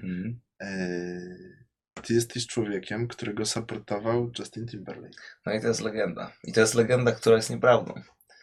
[2.03, 5.21] E, Ty jesteś człowiekiem, którego supportował Justin Timberlake.
[5.45, 6.31] No i to jest legenda.
[6.43, 7.93] I to jest legenda, która jest nieprawdą.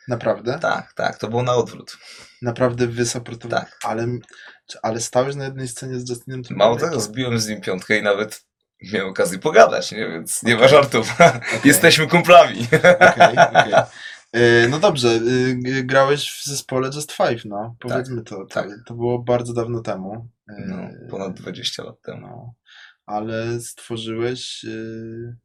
[0.08, 0.58] Naprawdę?
[0.58, 1.96] Tak, tak, to było na odwrót.
[2.42, 3.64] Naprawdę wy supportowałeś.
[3.64, 3.78] Tak.
[3.84, 4.06] Ale,
[4.82, 6.80] ale stałeś na jednej scenie z Justinem Mało Timberlake.
[6.90, 8.44] tego, zbiłem z nim piątkę i nawet
[8.92, 10.08] miałem okazję pogadać, nie?
[10.08, 11.12] Więc nie ma żartów.
[11.64, 12.66] Jesteśmy kumplami.
[13.12, 13.72] Okej, okej.
[14.32, 15.20] E, No dobrze,
[15.54, 17.76] g- grałeś w zespole Just Five, no.
[17.80, 18.46] Powiedzmy to, to.
[18.46, 18.68] tak.
[18.86, 20.28] To było bardzo dawno temu.
[20.48, 20.76] E, No,
[21.10, 22.20] ponad 20 lat temu.
[22.20, 22.54] No.
[23.10, 24.64] Ale stworzyłeś.
[24.64, 25.36] y,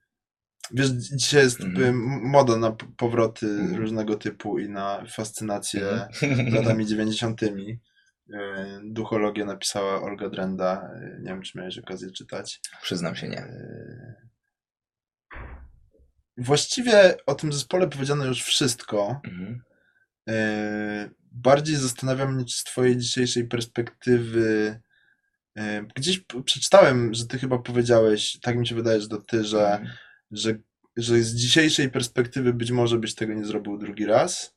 [0.71, 1.85] Wiesz, dzisiaj jest Mhm.
[1.85, 1.93] y,
[2.27, 3.75] moda na powroty Mhm.
[3.75, 6.53] różnego typu i na fascynację Mhm.
[6.53, 7.43] latami 90.
[7.43, 7.77] E,
[8.83, 10.89] Duchologię napisała Olga Drenda.
[10.95, 12.61] E, Nie wiem, czy miałeś okazję czytać.
[12.81, 13.47] Przyznam się nie.
[16.37, 19.21] Właściwie o tym zespole powiedziano już wszystko.
[19.25, 19.61] Mhm.
[21.31, 24.79] Bardziej zastanawia mnie, czy z twojej dzisiejszej perspektywy.
[25.57, 29.71] E, Gdzieś przeczytałem, że ty chyba powiedziałeś, tak mi się wydaje, że to ty, że,
[29.71, 29.91] Mhm.
[30.31, 30.55] że,
[30.97, 34.55] że z dzisiejszej perspektywy być może byś tego nie zrobił drugi raz,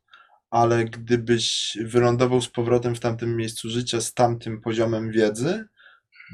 [0.50, 5.64] ale gdybyś wylądował z powrotem w tamtym miejscu życia z tamtym poziomem wiedzy,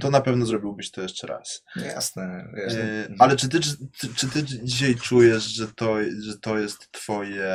[0.01, 1.65] to na pewno zrobiłbyś to jeszcze raz.
[1.77, 2.81] Jasne, jasne.
[2.81, 3.17] E, Mhm.
[3.19, 3.77] Ale czy ty, czy,
[4.17, 7.53] czy ty dzisiaj czujesz, że to, że to jest twoje,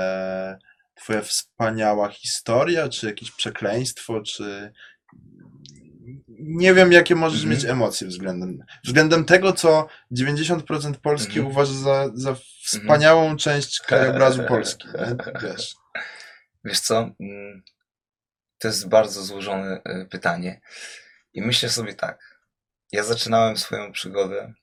[0.96, 4.72] twoja wspaniała historia, czy jakieś przekleństwo, czy
[6.42, 7.56] nie wiem, jakie możesz Mhm.
[7.58, 11.48] mieć emocje względem, względem tego, co 90% Polski Mhm.
[11.48, 14.88] uważa za, za wspaniałą część krajobrazu Polski.
[15.44, 15.76] Wiesz.
[16.64, 17.10] Wiesz co?
[17.20, 17.64] mm,
[18.60, 20.62] To jest bardzo złożone e, pytanie.
[21.34, 22.40] I myślę sobie tak.
[22.92, 24.54] Ja zaczynałem swoją przygodę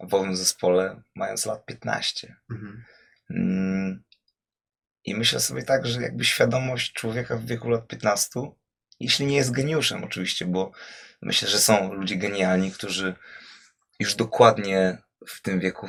[0.00, 2.36] w owym zespole mając lat 15.
[2.50, 2.84] Mhm.
[3.30, 4.02] Mm,
[5.04, 8.40] I myślę sobie tak, że jakby świadomość człowieka w wieku lat 15,
[9.00, 10.72] jeśli nie jest geniuszem oczywiście, bo
[11.22, 13.14] myślę, że są ludzie genialni, którzy
[14.00, 14.98] już dokładnie
[15.28, 15.88] w tym wieku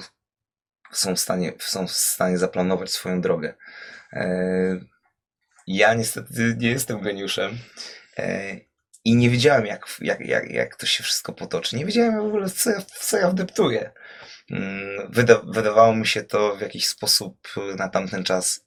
[0.92, 3.54] są w stanie, są w stanie zaplanować swoją drogę.
[4.14, 4.80] E,
[5.68, 7.58] Ja niestety nie jestem geniuszem
[8.18, 8.56] e,
[9.06, 11.76] i nie wiedziałem, jak, jak, jak, jak to się wszystko potoczy.
[11.76, 13.92] Nie wiedziałem w ogóle, co ja, co ja wdeptuję.
[14.52, 18.66] Mm, Wyda, wydawało mi się to w jakiś sposób na tamten czas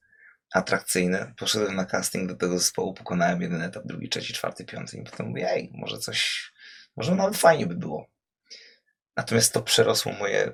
[0.54, 1.34] atrakcyjne.
[1.38, 5.26] Poszedłem na casting do tego zespołu, pokonałem jeden etap, drugi, trzeci, czwarty, piąty i potem
[5.26, 6.52] mówię, ej, może coś,
[6.96, 8.06] może nawet fajnie by było.
[9.16, 10.52] Natomiast to przerosło moje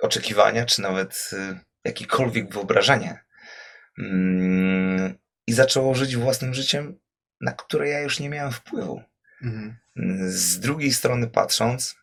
[0.00, 3.20] oczekiwania, czy nawet y, jakiekolwiek wyobrażenie.
[3.98, 6.98] Mm, I zaczęło żyć własnym życiem,
[7.40, 9.02] na które ja już nie miałem wpływu.
[9.42, 9.76] Mhm.
[10.30, 11.96] Z drugiej strony patrząc,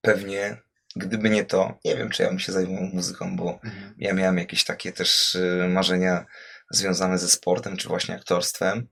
[0.00, 0.56] pewnie
[0.96, 3.94] gdyby nie to, nie wiem, czy ja bym się zajmował muzyką, bo Mhm.
[3.98, 6.26] ja miałem jakieś takie też y, marzenia
[6.70, 8.88] związane ze sportem, czy właśnie aktorstwem.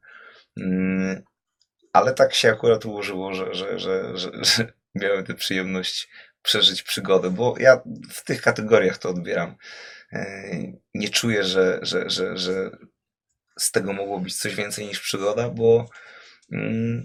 [1.97, 6.09] Ale tak się akurat ułożyło, że, że, że, że, że miałem tę przyjemność
[6.43, 7.81] przeżyć przygodę, bo ja
[8.11, 9.57] w tych kategoriach to odbieram.
[10.13, 12.71] Y, Nie czuję, że, że, że, że
[13.59, 15.89] z tego mogło być coś więcej niż przygoda, bo
[16.53, 17.03] mm,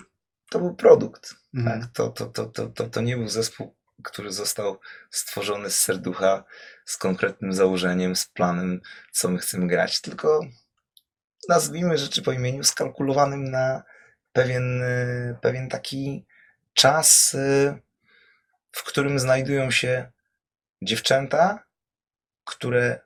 [0.49, 1.35] to był produkt.
[1.53, 1.81] Mhm.
[1.81, 1.91] Tak?
[1.93, 4.79] To, to, to, to, to, to nie był zespół, który został
[5.11, 6.43] stworzony z serducha,
[6.85, 8.81] z konkretnym założeniem, z planem,
[9.11, 10.41] co my chcemy grać, tylko
[11.49, 13.83] nazwijmy rzeczy po imieniu, skalkulowanym na
[14.33, 16.25] pewien, y, pewien taki
[16.73, 17.79] czas, y,
[18.71, 20.11] w którym znajdują się
[20.81, 21.63] dziewczęta,
[22.45, 22.99] które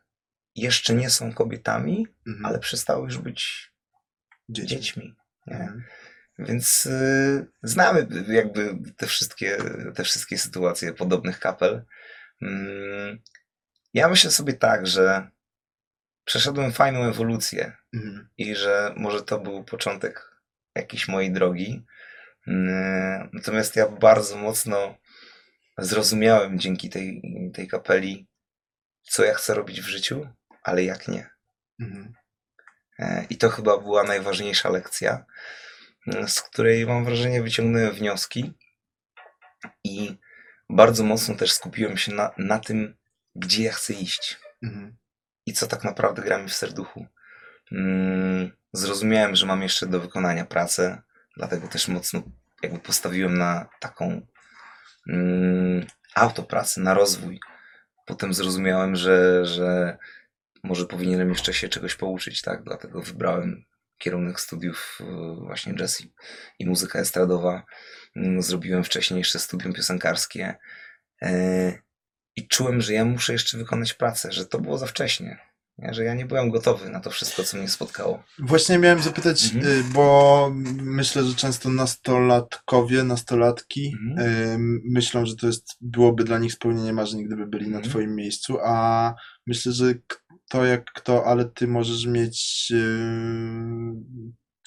[0.55, 2.45] jeszcze nie są kobietami, Mhm.
[2.45, 3.71] ale przestały już być
[4.49, 4.67] Dzieci.
[4.67, 5.15] dziećmi.
[5.47, 5.83] Mhm.
[6.39, 9.57] Więc y, znamy jakby te wszystkie,
[9.95, 11.85] te wszystkie sytuacje podobnych kapel.
[12.41, 13.19] Mm,
[13.93, 15.29] ja myślę sobie tak, że
[16.25, 18.29] przeszedłem fajną ewolucję Mhm.
[18.37, 20.34] i że może to był początek
[20.75, 21.85] jakiejś mojej drogi.
[22.47, 24.97] Mm, Natomiast ja bardzo mocno
[25.77, 27.21] zrozumiałem dzięki tej,
[27.53, 28.27] tej kapeli,
[29.01, 30.27] co ja chcę robić w życiu,
[30.63, 31.29] ale jak nie.
[31.79, 32.13] Mhm.
[32.99, 35.25] E, I to chyba była najważniejsza lekcja,
[36.07, 38.53] m, z której mam wrażenie wyciągnąłem wnioski
[39.83, 40.17] i
[40.69, 42.97] bardzo mocno też skupiłem się na, na tym,
[43.35, 44.97] gdzie ja chcę iść Mhm.
[45.45, 47.05] i co tak naprawdę gra mi w serduchu.
[47.71, 51.01] Mm, Zrozumiałem, że mam jeszcze do wykonania pracę,
[51.37, 52.23] dlatego też mocno
[52.63, 54.27] jakby postawiłem na taką
[55.07, 57.39] mm, autopracę, na rozwój.
[58.05, 59.97] Potem zrozumiałem, że, że
[60.63, 62.63] może powinienem jeszcze się czegoś pouczyć, tak?
[62.63, 63.65] Dlatego wybrałem
[63.97, 66.03] kierunek studiów y, właśnie jazz
[66.59, 67.63] i, muzyka estradowa.
[68.15, 70.55] Mm, Zrobiłem wcześniej jeszcze studium piosenkarskie
[71.21, 71.73] e,
[72.35, 75.39] i czułem, że ja muszę jeszcze wykonać pracę, że to było za wcześnie.
[75.91, 78.23] Że ja nie byłem gotowy na to wszystko, co mnie spotkało.
[78.39, 79.65] Właśnie miałem zapytać, Mhm.
[79.79, 80.51] y, bo
[80.81, 84.27] myślę, że często nastolatkowie, nastolatki Mhm.
[84.29, 84.57] y,
[84.91, 87.89] myślą, że to jest, byłoby dla nich spełnienie marzeń, gdyby byli na Mhm.
[87.91, 89.13] twoim miejscu, a
[89.47, 89.93] myślę, że
[90.47, 93.95] kto jak kto, ale ty możesz mieć y,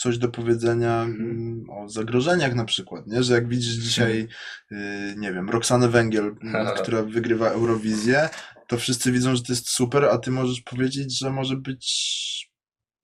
[0.00, 1.60] coś do powiedzenia Mhm.
[1.68, 3.22] y, o zagrożeniach na przykład, nie?
[3.22, 4.28] Że jak widzisz dzisiaj,
[4.72, 4.76] y,
[5.16, 6.34] nie wiem, Roxanę Węgiel,
[6.82, 8.28] która wygrywa Eurowizję,
[8.68, 11.86] to wszyscy widzą, że to jest super, a ty możesz powiedzieć, że może być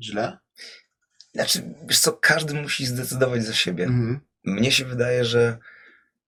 [0.03, 0.39] źle?
[1.35, 3.85] Znaczy, wiesz co, każdy musi zdecydować za siebie.
[3.85, 4.21] Mhm.
[4.45, 5.59] Mnie się wydaje, że,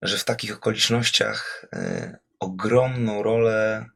[0.03, 3.87] że w takich okolicznościach y, ogromną rolę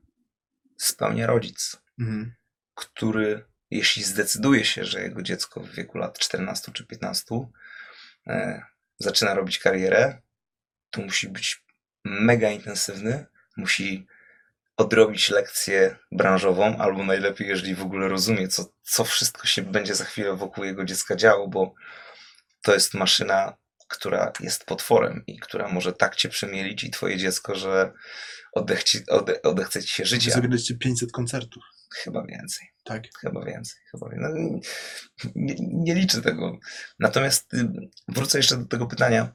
[0.79, 2.35] spełnia rodzic, Mhm.
[2.75, 7.49] który jeśli zdecyduje się, że jego dziecko w wieku lat 14 czy 15
[8.27, 8.63] e,
[8.99, 10.23] zaczyna robić karierę,
[10.91, 11.63] to musi być
[12.05, 13.27] mega intensywny,
[13.57, 14.07] musi
[14.81, 20.05] odrobić lekcję branżową, albo najlepiej, jeżeli w ogóle rozumie, co, co wszystko się będzie za
[20.05, 21.75] chwilę wokół jego dziecka działo, bo
[22.63, 23.57] to jest maszyna,
[23.89, 27.93] która jest potworem i która może tak cię przemielić i twoje dziecko, że
[28.53, 30.31] oddech ci, ode, odechce ci się życia.
[30.31, 31.63] Zagraliście 500 koncertów,
[31.95, 32.69] Chyba więcej.
[32.85, 33.03] tak?
[33.21, 33.81] Chyba więcej.
[33.91, 34.43] Chyba więcej.
[34.45, 34.61] No,
[35.35, 36.59] nie, nie liczę tego.
[36.99, 37.69] Natomiast y,
[38.09, 39.33] wrócę jeszcze do tego pytania.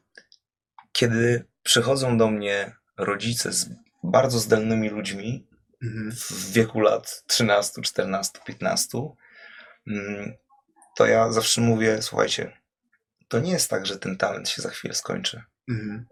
[0.92, 3.70] Kiedy przychodzą do mnie rodzice z
[4.06, 5.48] bardzo zdolnymi ludźmi
[5.84, 6.12] Mhm.
[6.12, 9.16] w wieku lat 13, 14, 15,
[9.88, 10.34] mm,
[10.96, 12.58] to ja zawsze mówię, słuchajcie,
[13.28, 15.44] to nie jest tak, że ten talent się za chwilę skończy.
[15.70, 16.06] Mhm.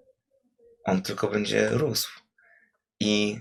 [0.83, 2.09] On tylko będzie rósł.
[2.99, 3.39] I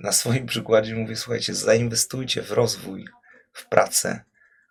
[0.00, 3.08] na swoim przykładzie mówię, słuchajcie, zainwestujcie w rozwój,
[3.52, 4.24] w pracę,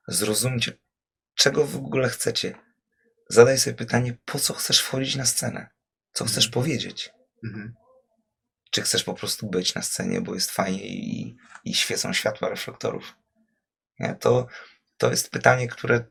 [0.07, 0.72] zrozumcie,
[1.36, 2.55] czego w ogóle chcecie.
[3.30, 5.69] Zadaj sobie pytanie, po co chcesz wchodzić na scenę?
[6.13, 7.13] Co chcesz powiedzieć?
[7.43, 7.74] Mhm.
[8.72, 13.15] Czy chcesz po prostu być na scenie, bo jest fajnie i, i świecą światła reflektorów?
[13.99, 14.15] Nie?
[14.15, 14.47] To,
[14.97, 16.03] to jest pytanie, które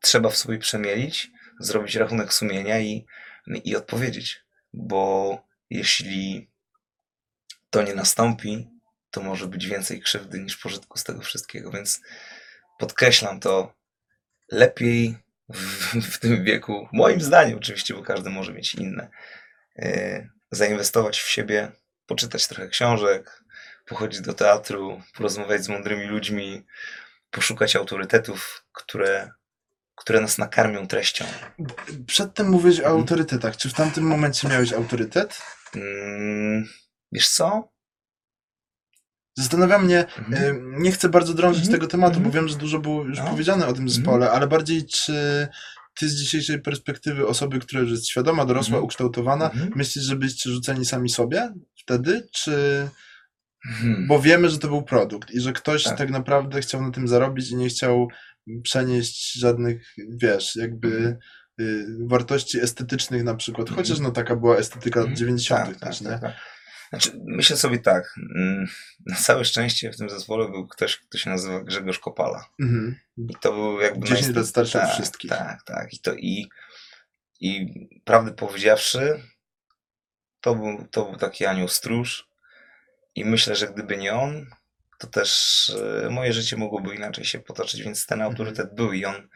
[0.00, 3.06] trzeba w sobie przemielić, zrobić rachunek sumienia i,
[3.64, 4.44] i odpowiedzieć.
[4.72, 5.38] Bo
[5.70, 6.50] jeśli
[7.70, 8.68] to nie nastąpi,
[9.10, 11.70] to może być więcej krzywdy niż pożytku z tego wszystkiego.
[11.70, 12.00] Więc
[12.78, 13.74] podkreślam to
[14.50, 15.18] lepiej
[15.48, 19.10] w, w tym wieku, moim zdaniem oczywiście, bo każdy może mieć inne,
[19.76, 21.72] yy, zainwestować w siebie,
[22.06, 23.44] poczytać trochę książek,
[23.86, 26.66] pochodzić do teatru, porozmawiać z mądrymi ludźmi,
[27.30, 29.30] poszukać autorytetów, które,
[29.94, 31.24] które nas nakarmią treścią.
[32.06, 32.96] Przedtem mówiłeś o Mhm.
[33.00, 33.56] autorytetach.
[33.56, 35.42] Czy w tamtym momencie miałeś autorytet?
[35.76, 36.68] Mm,
[37.12, 37.68] wiesz co?
[39.36, 40.82] Zastanawia mnie, Mhm.
[40.82, 41.80] nie chcę bardzo drążyć Mhm.
[41.80, 42.34] tego tematu, bo Mhm.
[42.34, 43.24] wiem, że dużo było już No.
[43.30, 45.48] powiedziane o tym zespole, ale bardziej czy
[45.98, 48.84] ty z dzisiejszej perspektywy osoby, która już jest świadoma, dorosła, Mhm.
[48.84, 49.72] ukształtowana, Mhm.
[49.76, 52.28] myślisz, że byście rzuceni sami sobie wtedy?
[52.32, 52.88] Czy...
[53.64, 54.06] Hmm.
[54.06, 55.98] Bo wiemy, że to był produkt i że ktoś Tak.
[55.98, 58.08] tak, naprawdę chciał na tym zarobić i nie chciał
[58.62, 61.16] przenieść żadnych, wiesz, jakby Mhm.
[61.60, 63.76] y, wartości estetycznych na przykład, Mhm.
[63.86, 65.16] chociaż no taka była estetyka Mhm.
[65.16, 65.80] 90.
[65.80, 66.08] też, nie?
[66.08, 66.32] tak.
[67.00, 68.14] Znaczy, myślę sobie tak.
[68.36, 68.66] mm,
[69.06, 72.48] Na całe szczęście w tym zespole był ktoś, kto się nazywa Grzegorz Kopala.
[72.60, 72.96] Mhm.
[73.30, 74.06] I to był jakby.
[74.08, 75.30] 10 najst- lat starszy tak, wszystkich.
[75.30, 75.94] Tak, tak.
[75.94, 76.48] I to i,
[77.40, 77.66] i
[78.04, 79.22] prawdę powiedziawszy,
[80.40, 82.28] to był, to był taki anioł stróż.
[83.14, 84.46] I myślę, że gdyby nie on,
[84.98, 85.68] to też
[86.04, 88.30] e, moje życie mogłoby inaczej się potoczyć, więc ten Mhm.
[88.32, 89.28] autorytet był i on,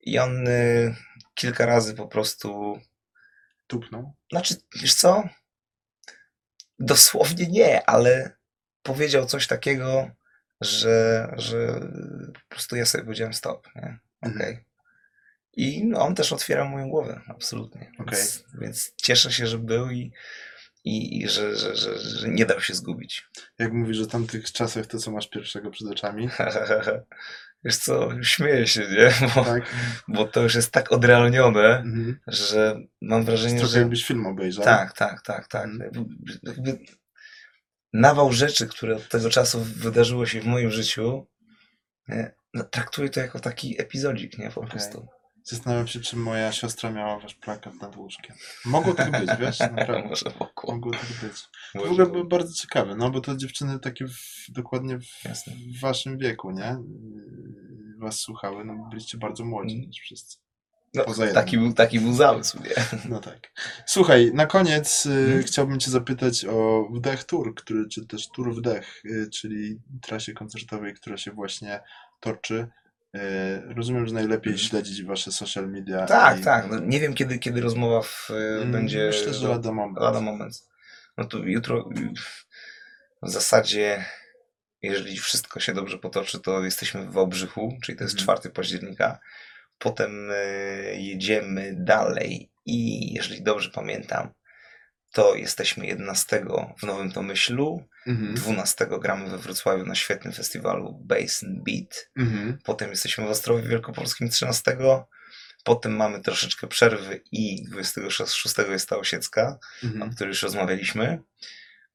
[0.00, 0.94] i on y,
[1.34, 2.78] kilka razy po prostu
[3.66, 4.14] Tupnął.
[4.30, 5.28] Znaczy, wiesz co?
[6.78, 8.36] Dosłownie nie, ale
[8.82, 10.10] powiedział coś takiego,
[10.60, 11.80] że, że
[12.34, 13.98] po prostu ja sobie powiedziałem stop, nie?
[14.20, 14.32] Okej.
[14.32, 14.64] Mhm.
[15.56, 17.92] I no, on też otwiera moją głowę, absolutnie.
[18.12, 20.12] Więc, więc cieszę się, że był i,
[20.84, 23.26] i, i że, że, że, że nie dał się zgubić.
[23.58, 26.28] Jak mówisz, że w tamtych czasach to, co masz pierwszego przed oczami.
[27.64, 29.10] Wiesz co, śmieję się, nie?
[29.34, 29.62] Bo, Tak?
[30.08, 32.20] bo to już jest tak odrealnione, Mhm.
[32.26, 33.78] że mam wrażenie, Trochę że...
[33.78, 34.64] jakbyś film obejrzał.
[34.64, 35.64] Tak, tak, tak, tak.
[35.64, 36.16] Mhm.
[36.42, 36.78] Jakby
[37.92, 41.26] nawał rzeczy, które od tego czasu wydarzyło się w moim życiu,
[42.08, 44.50] nie, no, traktuję to jako taki epizodzik, nie?
[44.50, 44.70] Po Okej.
[44.70, 45.08] prostu.
[45.48, 48.36] Zastanawiam się, czy moja siostra miała wasz plakat nad łóżkiem.
[48.64, 49.60] Mogło tak być, wiesz?
[49.76, 50.08] Naprawdę.
[50.08, 50.74] Może wokół.
[50.74, 51.32] Mogło tak być.
[51.42, 55.04] W Może ogóle było bardzo ciekawe, no bo to dziewczyny takie w, dokładnie w,
[55.76, 56.76] w waszym wieku, nie?
[57.98, 59.90] Was słuchały, no byliście bardzo młodzi Mhm.
[59.92, 60.36] też wszyscy.
[60.94, 62.98] No, taki, był, taki był zamysł, nie?
[63.08, 63.52] No tak.
[63.86, 65.42] Słuchaj, na koniec Mhm.
[65.42, 70.94] chciałbym cię zapytać o Wdech Tour, który, czy też Tour Wdech, y, czyli trasie koncertowej,
[70.94, 71.80] która się właśnie
[72.20, 72.68] toczy.
[73.16, 76.06] Y, rozumiem, że najlepiej śledzić wasze social media.
[76.06, 76.70] Tak, i- tak.
[76.70, 79.06] No, nie wiem, kiedy, kiedy rozmowa w, Mm, będzie.
[79.06, 79.98] Myślę, że lada moment.
[79.98, 80.64] lada moment.
[81.16, 81.88] No to jutro
[83.22, 84.04] w zasadzie,
[84.82, 88.36] jeżeli wszystko się dobrze potoczy, to jesteśmy w Wałbrzychu, czyli to jest Mhm.
[88.38, 89.18] 4 października.
[89.78, 90.34] Potem e,
[91.00, 94.28] jedziemy dalej i jeżeli dobrze pamiętam,
[95.12, 96.44] to jesteśmy 11
[96.78, 98.34] w Nowym Tomyślu, Mhm.
[98.34, 102.10] 12 gramy we Wrocławiu na świetnym festiwalu Bass and Beat.
[102.16, 102.58] Mhm.
[102.64, 104.76] Potem jesteśmy w Ostrowie Wielkopolskim 13.
[105.64, 110.14] Potem mamy troszeczkę przerwy i 26 jest ta Osiecka, o Mhm.
[110.14, 111.18] której już rozmawialiśmy.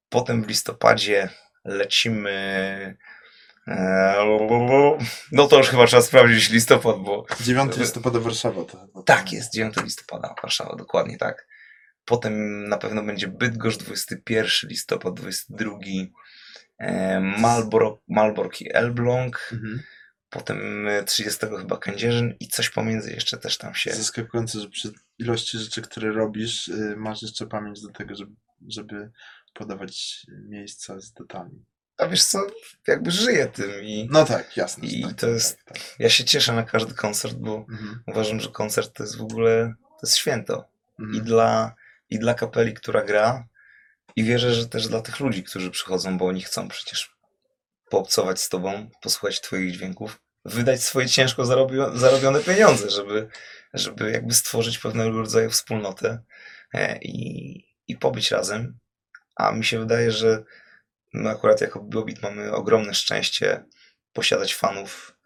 [0.10, 1.30] Potem w listopadzie
[1.66, 2.98] lecimy.
[3.68, 4.16] e,
[5.32, 9.76] No to już chyba trzeba sprawdzić listopad, bo 9 listopada Warszawa to tak jest, 9
[9.84, 11.48] listopada, Warszawa, dokładnie tak.
[12.06, 15.76] Potem na pewno będzie Bydgoszcz 21 listopad, 22
[16.78, 19.50] e, Malbork, Malbork i Elbląg.
[19.54, 19.82] Mhm.
[20.30, 23.94] Potem e, 30 chyba Kędzierzyn i coś pomiędzy jeszcze też tam się.
[23.94, 28.32] Zaskakujące, że przy ilości rzeczy, które robisz, y, masz jeszcze pamięć do tego, żeby,
[28.68, 29.12] żeby
[29.54, 31.66] podawać miejsca z datami.
[31.98, 32.48] A wiesz co,
[32.88, 34.88] jakby żyję tym i No tak, jasne.
[34.88, 36.00] I tak, to jest- Tak, tak.
[36.00, 39.74] ja się cieszę na każdy koncert, bo Mhm, uważam, że koncert to jest w ogóle,
[39.82, 40.66] to jest święto.
[41.00, 41.24] I mhm.
[41.24, 41.76] dla,
[42.14, 43.48] I dla kapeli, która gra
[44.16, 47.16] i wierzę, że też dla tych ludzi, którzy przychodzą, bo oni chcą przecież
[47.90, 53.28] poobcować z tobą, posłuchać twoich dźwięków, wydać swoje ciężko zarobio- zarobione pieniądze, żeby,
[53.74, 56.24] żeby jakby stworzyć pewnego rodzaju wspólnotę
[56.74, 57.58] e, i,
[57.88, 58.80] i pobyć razem.
[59.36, 60.44] A mi się wydaje, że
[61.14, 63.66] my akurat jako Bobit mamy ogromne szczęście
[64.14, 65.18] posiadać fanów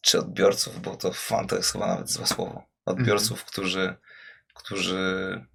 [0.00, 2.64] czy odbiorców, bo to fan to jest chyba nawet złe słowo.
[2.84, 3.96] Odbiorców, którzy,
[4.54, 5.50] którzy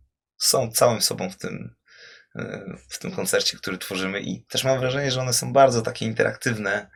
[0.45, 1.75] są całym sobą w tym,
[2.35, 6.05] e, w tym koncercie, który tworzymy i też mam wrażenie, że one są bardzo takie
[6.05, 6.89] interaktywne,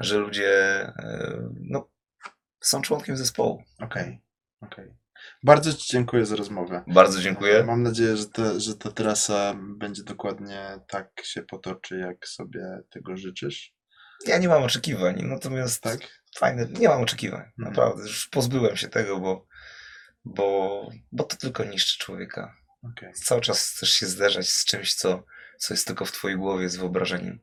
[0.00, 0.48] że ludzie
[0.82, 1.90] e, no,
[2.60, 3.64] są członkiem zespołu.
[3.80, 4.20] Okej,
[4.60, 4.94] okej.
[5.42, 6.84] Bardzo Ci dziękuję za rozmowę.
[6.86, 7.64] Bardzo dziękuję.
[7.64, 13.16] Mam nadzieję, że, te, że ta trasa będzie dokładnie tak się potoczy, jak sobie tego
[13.16, 13.72] życzysz.
[14.26, 16.00] Ja nie mam oczekiwań, natomiast Tak?
[16.36, 17.52] fajne, nie mam oczekiwań, Mhm.
[17.58, 18.02] naprawdę.
[18.02, 19.46] Już pozbyłem się tego, bo,
[20.24, 22.56] bo, bo to tylko niszczy człowieka.
[22.82, 23.12] Okej.
[23.14, 25.22] Cały czas chcesz się zderzać z czymś, co,
[25.58, 27.40] co jest tylko w twojej głowie, z wyobrażeniem.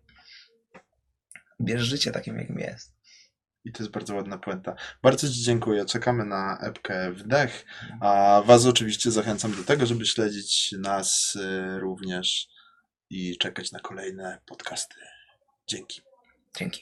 [1.61, 2.97] Bierz życie takim, jakim jest.
[3.65, 4.75] I to jest bardzo ładna puenta.
[5.01, 5.85] Bardzo Ci dziękuję.
[5.85, 7.65] Czekamy na epkę Wdech.
[8.01, 12.47] A Was oczywiście zachęcam do tego, żeby śledzić nas y, również
[13.09, 14.95] i czekać na kolejne podcasty.
[15.67, 16.01] Dzięki.
[16.57, 16.81] Dzięki.